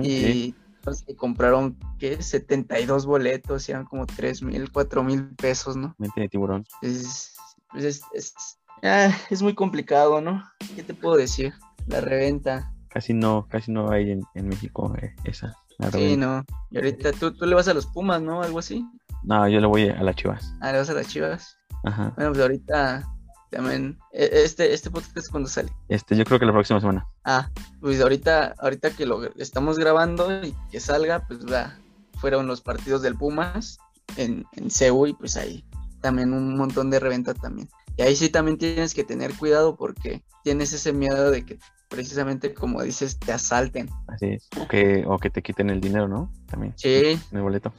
[0.04, 2.22] y pues, compraron, ¿qué?
[2.22, 5.96] 72 boletos, eran como 3 mil, 4 mil pesos, ¿no?
[5.98, 6.66] Mente de tiburón.
[6.82, 7.36] Es,
[7.70, 10.44] pues, es, es, ah, es muy complicado, ¿no?
[10.76, 11.54] ¿Qué te puedo decir?
[11.88, 12.72] La reventa.
[12.90, 15.56] casi no, casi no hay en, en México eh, esa.
[15.80, 16.44] la Sí, no.
[16.70, 18.42] Y ahorita tú, tú le vas a los Pumas, ¿no?
[18.44, 18.86] Algo así.
[19.24, 20.54] No, yo le voy a las chivas.
[20.62, 21.58] Ah, le vas a las Chivas.
[21.84, 22.14] Ajá.
[22.16, 23.04] Bueno, pues ahorita
[23.50, 23.98] también.
[24.14, 25.72] e- Este, este podcast cuando sale.
[25.90, 27.06] Este, yo creo que la próxima semana.
[27.24, 31.76] Ah, pues ahorita, ahorita que lo estamos grabando y que salga, pues va,
[32.20, 33.78] fueron los partidos del Pumas
[34.18, 35.64] en, en CEU y pues ahí
[36.02, 37.70] también un montón de reventa también.
[37.98, 42.54] Y ahí sí también tienes que tener cuidado porque tienes ese miedo de que precisamente
[42.54, 43.90] como dices, te asalten.
[44.08, 44.48] Así es.
[44.60, 46.32] O que, o que te quiten el dinero, ¿no?
[46.48, 46.74] También.
[46.78, 47.74] Sí, En el boleto.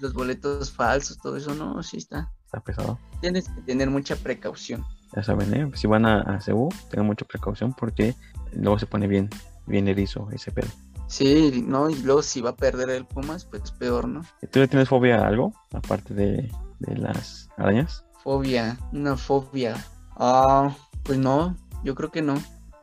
[0.00, 2.30] los boletos falsos, todo eso, no, sí está.
[2.44, 2.98] Está pesado.
[3.20, 4.84] Tienes que tener mucha precaución.
[5.14, 5.70] Ya saben, ¿eh?
[5.74, 8.14] Si van a, a Cebu, tengan mucha precaución porque
[8.52, 9.28] luego se pone bien,
[9.66, 10.68] bien erizo ese pedo.
[11.08, 14.22] Sí, no, y luego si va a perder el Pumas, pues peor, ¿no?
[14.50, 15.52] ¿Tú le tienes fobia a algo?
[15.72, 16.50] Aparte de,
[16.80, 18.04] de las arañas.
[18.36, 19.76] Fobia, una fobia.
[20.16, 20.74] Ah,
[21.04, 22.34] pues no, yo creo que no.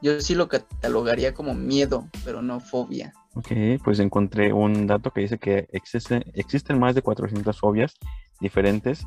[0.01, 3.11] Yo sí lo catalogaría como miedo, pero no fobia.
[3.35, 3.51] Ok,
[3.83, 7.95] pues encontré un dato que dice que existe, existen más de 400 fobias
[8.39, 9.05] diferentes.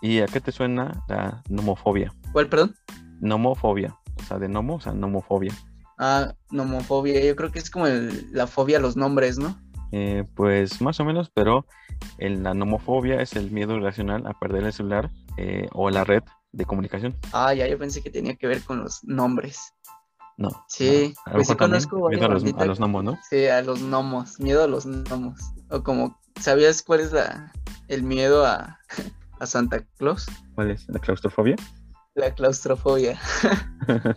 [0.00, 2.14] ¿Y a qué te suena la nomofobia?
[2.32, 2.76] ¿Cuál, perdón?
[3.20, 5.52] Nomofobia, o sea, de nomo, o sea, nomofobia.
[5.98, 9.58] Ah, nomofobia, yo creo que es como el- la fobia a los nombres, ¿no?
[9.90, 11.66] Eh, pues más o menos, pero
[12.18, 16.22] el- la nomofobia es el miedo irracional a perder el celular eh, o la red
[16.52, 17.16] de comunicación.
[17.32, 19.72] Ah, ya, yo pensé que tenía que ver con los nombres.
[20.36, 20.48] No.
[20.68, 23.18] Sí, no, pues sí conozco miedo a los, a los gnomos, ¿no?
[23.28, 25.40] Sí, a los gnomos, miedo a los gnomos.
[25.70, 27.52] O como, ¿sabías cuál es la,
[27.88, 28.80] el miedo a,
[29.40, 30.26] a Santa Claus?
[30.54, 30.88] ¿Cuál es?
[30.88, 31.56] ¿La claustrofobia?
[32.14, 33.18] La claustrofobia.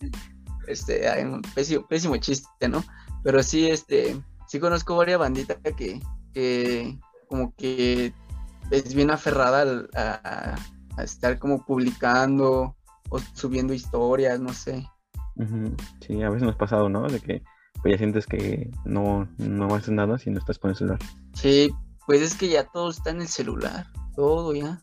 [0.66, 2.84] este, ay, un pésimo, pésimo chiste, ¿no?
[3.24, 6.00] Pero sí, este, sí conozco varias banditas que,
[6.32, 8.12] que como que
[8.70, 10.56] es bien aferrada al- a,
[10.96, 12.76] a estar como publicando
[13.10, 14.86] o subiendo historias, no sé.
[16.00, 17.08] Sí, a veces nos ha pasado, ¿no?
[17.08, 17.42] De que
[17.82, 20.98] pues, ya sientes que no, no haces nada si no estás con el celular.
[21.34, 21.70] Sí,
[22.06, 24.82] pues es que ya todo está en el celular, todo ya.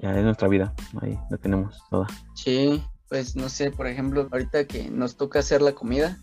[0.00, 2.08] Ya es nuestra vida, ahí la tenemos toda.
[2.34, 6.18] Sí, pues no sé, por ejemplo, ahorita que nos toca hacer la comida,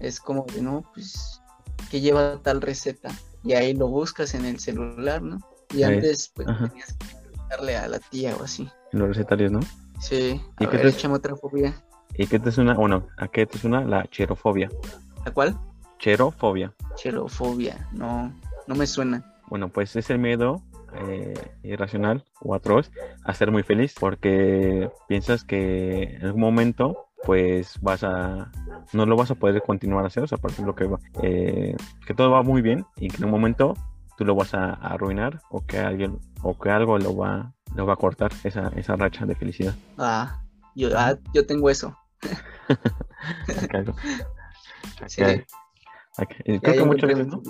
[0.00, 1.40] es como de, no, pues,
[1.90, 3.10] ¿qué lleva tal receta?
[3.44, 5.38] Y ahí lo buscas en el celular, ¿no?
[5.72, 6.68] Y antes, pues, ajá.
[6.68, 8.68] tenías que preguntarle a la tía o así.
[8.92, 9.60] En los recetarios, ¿no?
[10.00, 11.74] Sí, ¿Y a qué ver, te- échame otra fobia.
[12.14, 12.74] ¿Y qué te suena?
[12.74, 14.68] Bueno, ¿a qué te suena la cherofobia?
[15.24, 15.56] ¿A cuál?
[15.98, 16.74] Cherofobia.
[16.96, 18.32] Xerofobia, no,
[18.66, 19.24] no me suena.
[19.48, 20.60] Bueno, pues es el miedo
[20.94, 22.90] eh, irracional o atroz
[23.24, 28.50] a ser muy feliz porque piensas que en algún momento pues vas a
[28.92, 30.90] no lo vas a poder continuar a hacer, o sea, por ejemplo que,
[31.22, 33.74] eh, que todo va muy bien y que en un momento
[34.22, 37.86] tú lo vas a, a arruinar o que alguien o que algo lo va lo
[37.86, 39.74] va a cortar esa, esa racha de felicidad.
[39.98, 40.42] Ah,
[40.76, 41.96] yo, ah, yo tengo eso.
[43.70, 43.94] Algo-
[45.06, 45.22] Sí.
[45.22, 47.42] creo que muchas veces, ¿no?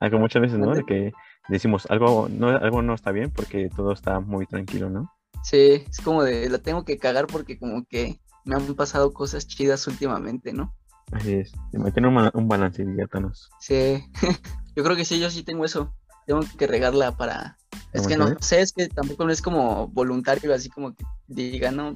[0.00, 0.72] Acá muchas veces, ¿no?
[0.74, 1.12] De que
[1.48, 5.12] decimos algo no, algo no está bien porque todo está muy tranquilo, ¿no?
[5.42, 9.46] Sí, es como de, la tengo que cagar porque como que me han pasado cosas
[9.46, 10.74] chidas últimamente, ¿no?
[11.12, 11.52] Así es.
[11.72, 13.50] Un, un balance, diríamos.
[13.60, 14.02] Sí,
[14.76, 15.94] yo creo que sí, yo sí tengo eso.
[16.26, 17.56] Tengo que regarla para...
[17.92, 21.70] Es que no sé, es que tampoco no es como voluntario, así como que diga,
[21.70, 21.94] no,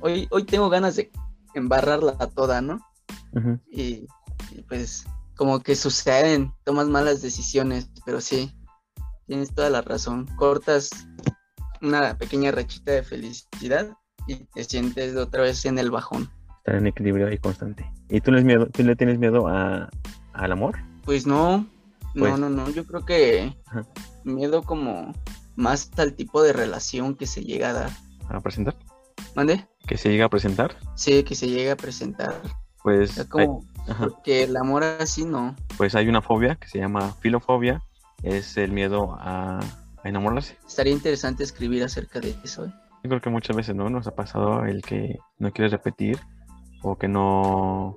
[0.00, 1.10] hoy, hoy tengo ganas de
[1.54, 2.80] embarrarla toda, ¿no?
[3.70, 4.06] Y,
[4.50, 5.06] y pues
[5.36, 8.52] como que suceden, tomas malas decisiones, pero sí,
[9.26, 10.26] tienes toda la razón.
[10.36, 10.90] Cortas
[11.80, 16.28] una pequeña rachita de felicidad y te sientes otra vez en el bajón.
[16.58, 17.90] Estar en equilibrio y constante.
[18.08, 19.88] ¿Y tú, les miedo, tú le tienes miedo a,
[20.32, 20.76] al amor?
[21.04, 21.66] Pues no,
[22.18, 23.56] Pues- no, no, yo creo que
[24.24, 25.12] miedo como
[25.56, 27.90] más al tipo de relación que se llega a dar.
[28.28, 28.76] ¿A presentar?
[29.34, 29.66] ¿Mande?
[29.86, 30.76] ¿Que se llega a presentar?
[30.94, 32.34] Sí, que se llega a presentar.
[32.82, 33.64] Pues, O sea, como,
[33.98, 35.56] porque el amor así no.
[35.76, 37.82] pues hay una fobia que se llama filofobia.
[38.22, 40.56] Es el miedo a, a enamorarse.
[40.66, 42.66] Estaría interesante escribir acerca de eso.
[42.66, 42.72] ¿eh?
[43.04, 46.18] Yo creo que muchas veces no nos ha pasado el que no quieres repetir
[46.82, 47.96] o que no,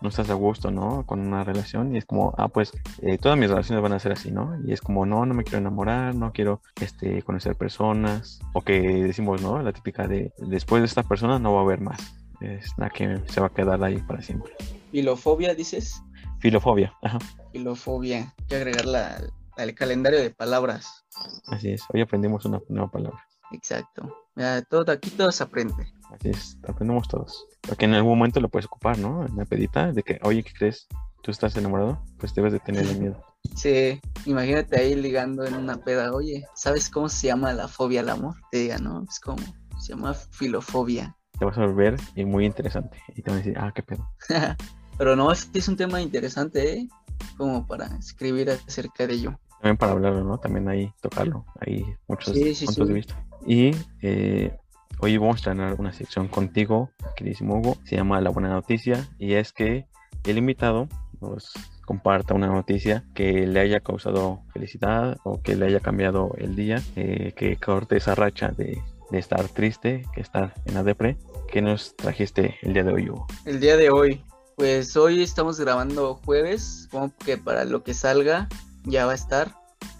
[0.00, 1.04] no estás a gusto, ¿no?
[1.06, 2.72] Con una relación y es como, ah, pues
[3.02, 4.56] eh, todas mis relaciones van a ser así, ¿no?
[4.64, 8.80] Y es como, no, no me quiero enamorar, no quiero este, conocer personas o que
[8.80, 9.60] decimos, ¿no?
[9.62, 11.98] La típica de, después de esta persona no va a haber más.
[12.40, 14.52] Es la que se va a quedar ahí para siempre.
[14.92, 16.00] Filofobia, dices.
[16.38, 17.18] Filofobia, ajá,
[17.52, 18.34] Filofobia.
[18.38, 21.04] Hay que agregarla al, al calendario de palabras.
[21.48, 21.82] así es.
[21.92, 23.26] Hoy aprendimos una nueva palabra.
[23.50, 24.14] Exacto.
[24.38, 25.92] Mira, todo, aquí todo se aprende.
[26.14, 27.44] Así es, aprendemos todos.
[27.62, 29.26] Porque en algún momento lo puedes ocupar, ¿no?
[29.26, 30.86] En la pedita de que, oye, ¿qué crees?
[31.24, 32.00] ¿Tú estás enamorado?
[32.18, 33.20] Pues debes de tener miedo.
[33.56, 36.12] Sí, imagínate ahí ligando en una peda.
[36.12, 38.36] Oye, ¿sabes cómo se llama la fobia al amor?
[38.52, 39.04] Te diga, ¿no?
[39.10, 39.42] Es como,
[39.80, 41.16] se llama filofobia.
[41.36, 42.96] Te vas a volver y muy interesante.
[43.16, 44.08] Y te van a decir, ah, qué pedo.
[44.98, 46.88] Pero no, es, es un tema interesante, ¿eh?
[47.36, 49.40] Como para escribir acerca de ello.
[49.60, 50.38] También para hablarlo, ¿no?
[50.38, 51.44] También ahí tocarlo.
[51.58, 52.32] Hay muchos
[52.64, 53.27] puntos de vista.
[53.48, 54.54] Y eh,
[55.00, 57.78] hoy vamos a estrenar una sección contigo, queridísimo Hugo.
[57.84, 59.08] Se llama La Buena Noticia.
[59.18, 59.86] Y es que
[60.24, 60.86] el invitado
[61.22, 61.54] nos
[61.86, 66.82] comparta una noticia que le haya causado felicidad o que le haya cambiado el día,
[66.94, 71.16] eh, que corte esa racha de, de, estar triste, que estar en la depre.
[71.50, 73.26] ¿Qué nos trajiste el día de hoy, Hugo?
[73.46, 74.22] El día de hoy,
[74.56, 78.46] pues hoy estamos grabando jueves, como que para lo que salga
[78.84, 79.54] ya va a estar.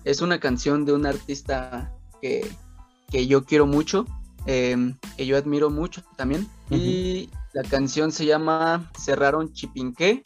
[0.05, 2.46] Es una canción de un artista que,
[3.11, 4.04] que yo quiero mucho,
[4.46, 6.42] eh, que yo admiro mucho también.
[6.70, 6.78] Uh -huh.
[6.78, 10.22] Y la canción se llama Cerraron Chipinqué.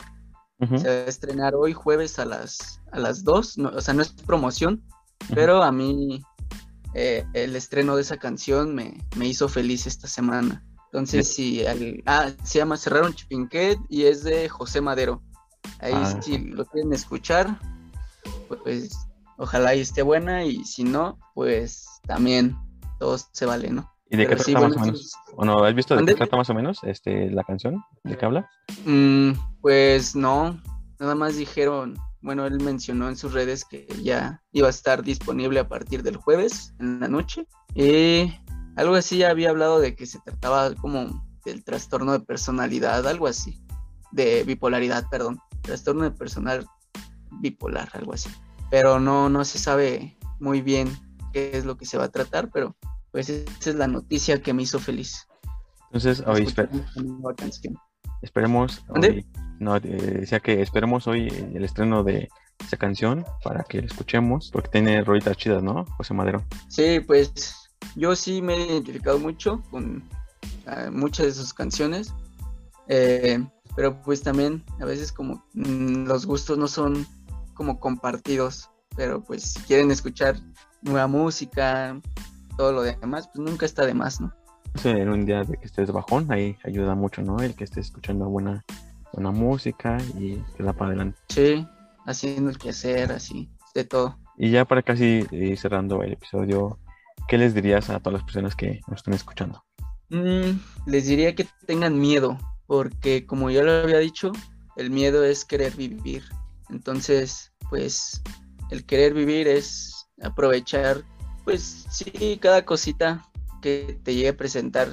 [0.59, 0.78] Uh -huh.
[0.78, 3.59] Se va a estrenar hoy jueves a las, a las 2.
[3.59, 5.35] No, o sea, no es promoción, uh -huh.
[5.35, 6.22] pero a mí
[6.95, 10.62] eh, el estreno de esa canción me, me, hizo feliz esta semana.
[10.87, 15.22] Entonces, si al, ah, se llama Cerraron Chipinqué y es de José Madero.
[15.78, 17.59] Ahí ah, si lo quieren escuchar,
[18.62, 18.91] pues
[19.39, 22.57] ojalá y esté buena y si no, pues también
[23.03, 23.92] todo se vale, ¿no?
[24.09, 25.12] ¿Y de Pero qué trata sí, más bueno, o menos?
[25.34, 27.82] ¿O no has visto de qué trata más o menos este, la canción?
[28.05, 28.48] ¿De qué habla?
[28.86, 30.62] Mm, pues no,
[31.00, 35.59] nada más dijeron, bueno, él mencionó en sus redes que ya iba a estar disponible
[35.59, 37.48] a partir del jueves en la noche.
[37.74, 38.32] Y
[38.76, 43.26] algo así ya había hablado de que se trataba como del trastorno de personalidad, algo
[43.26, 43.61] así,
[44.12, 46.68] de bipolaridad, perdón, trastorno de personal
[47.40, 48.30] bipolar, algo así.
[48.70, 50.88] Pero no, no se sabe muy bien
[51.32, 52.76] qué es lo que se va a tratar, pero
[53.13, 55.29] pues esa es la noticia que me hizo feliz.
[55.87, 56.71] Entonces, hoy esper
[58.23, 59.27] esperemos, hoy,
[59.59, 62.29] no, eh, decía que esperemos hoy el estreno de
[62.65, 66.43] esa canción para que la escuchemos, porque tiene rolitas chidas, ¿no, José Madero?
[66.69, 70.05] Sí, pues yo sí me he identificado mucho con
[70.67, 72.15] uh, muchas de sus canciones,
[72.89, 73.45] eh,
[73.77, 77.07] pero pues también a veces como mmm, los gustos no son
[77.55, 80.37] como compartidos, pero pues si quieren escuchar
[80.83, 82.01] nueva música,
[82.57, 84.32] todo lo demás, pues nunca está de más, ¿no?
[84.76, 87.38] Sí, en un día de que estés bajón, ahí ayuda mucho, ¿no?
[87.38, 88.64] El que estés escuchando buena,
[89.12, 91.18] buena música y te da para adelante.
[91.28, 91.66] Sí,
[92.07, 94.18] haciendo el quehacer, así, de todo.
[94.36, 96.78] Y ya para casi ir cerrando el episodio,
[97.28, 99.62] ¿qué les dirías a todas las personas que nos están escuchando?
[100.09, 104.32] Mm, les diría que tengan miedo, porque como ya lo había dicho,
[104.76, 106.24] el miedo es querer vivir.
[106.70, 108.22] Entonces, pues,
[108.70, 111.05] el querer vivir es aprovechar
[111.45, 113.24] pues sí, cada cosita
[113.61, 114.88] que te llegue a presentar,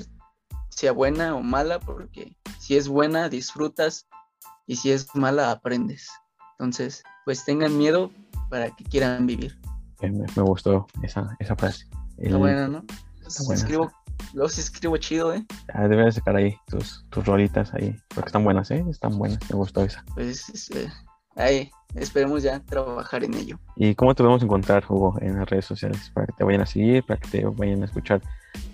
[0.69, 4.07] sea buena o mala, porque si es buena, disfrutas,
[4.67, 6.09] y si es mala, aprendes.
[6.53, 8.11] Entonces, pues tengan miedo
[8.49, 9.59] para que quieran vivir.
[10.01, 11.87] Me, me gustó esa, esa frase.
[12.17, 12.27] El...
[12.27, 12.85] Está buena, ¿no?
[13.25, 13.61] Está buena.
[13.61, 13.91] Escribo,
[14.33, 15.45] los escribo chido, ¿eh?
[15.73, 18.85] Ah, debes sacar ahí tus, tus rolitas ahí, porque están buenas, ¿eh?
[18.89, 20.03] Están buenas, me gustó esa.
[20.13, 20.91] Pues, eh,
[21.35, 23.59] ahí, esperemos ya trabajar en ello.
[23.75, 26.11] ¿Y cómo te podemos encontrar, Hugo, en las redes sociales?
[26.13, 28.21] Para que te vayan a seguir, para que te vayan a escuchar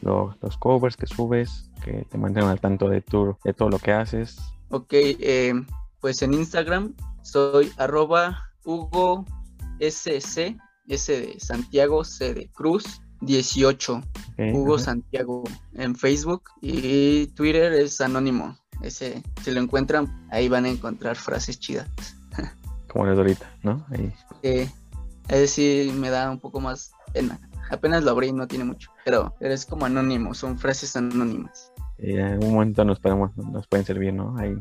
[0.02, 3.80] los, los covers que subes, que te mantengan al tanto de, tu, de todo lo
[3.80, 4.38] que haces.
[4.70, 5.54] Ok, eh,
[6.02, 9.26] pues en Instagram soy arroba Hugo
[9.80, 14.02] SC, S de Santiago, C de Cruz, 18.
[14.34, 14.78] Okay, Hugo.
[14.78, 15.44] Santiago
[15.74, 18.58] en Facebook y Twitter es anónimo.
[18.82, 22.15] Ese, si lo encuentran, ahí van a encontrar frases chidas
[22.96, 23.86] como es ahorita, ¿no?
[23.92, 24.14] Ahí.
[24.42, 24.72] Sí,
[25.28, 27.38] ese sí me da un poco más pena.
[27.70, 31.74] Apenas lo abrí, no tiene mucho, pero, pero es como anónimo, son frases anónimas.
[31.98, 34.38] en algún momento nos, podemos, nos pueden servir, ¿no?
[34.38, 34.56] Ahí,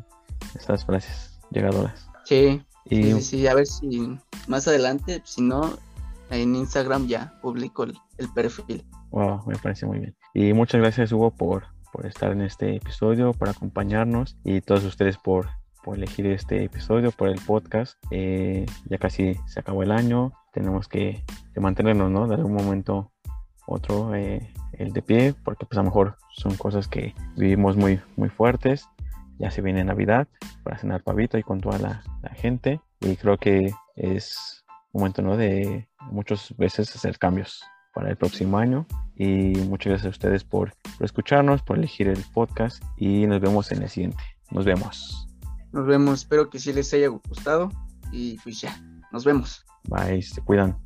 [0.56, 2.08] estas frases llegadoras.
[2.24, 3.04] Sí, y...
[3.04, 4.18] sí, sí, sí, a ver si
[4.48, 5.78] más adelante, si no,
[6.30, 8.84] en Instagram ya publico el, el perfil.
[9.10, 10.16] Wow, me parece muy bien.
[10.32, 15.18] Y muchas gracias, Hugo, por, por estar en este episodio, por acompañarnos y todos ustedes
[15.18, 15.46] por
[15.84, 17.98] por elegir este episodio, por el podcast.
[18.10, 21.22] Eh, ya casi se acabó el año, tenemos que,
[21.52, 22.26] que mantenernos, ¿no?
[22.26, 23.12] De algún momento
[23.66, 28.00] otro eh, el de pie, porque pues a lo mejor son cosas que vivimos muy,
[28.16, 28.88] muy fuertes.
[29.38, 30.28] Ya se viene Navidad
[30.62, 32.80] para cenar pavito y con toda la, la gente.
[33.00, 35.36] Y creo que es un momento, ¿no?
[35.36, 37.62] De muchas veces hacer cambios
[37.92, 38.86] para el próximo año.
[39.16, 42.82] Y muchas gracias a ustedes por, por escucharnos, por elegir el podcast.
[42.96, 44.22] Y nos vemos en el siguiente.
[44.50, 45.33] Nos vemos.
[45.74, 47.68] Nos vemos, espero que sí les haya gustado
[48.12, 49.64] y pues ya, nos vemos.
[49.88, 50.78] Bye, se cuidan.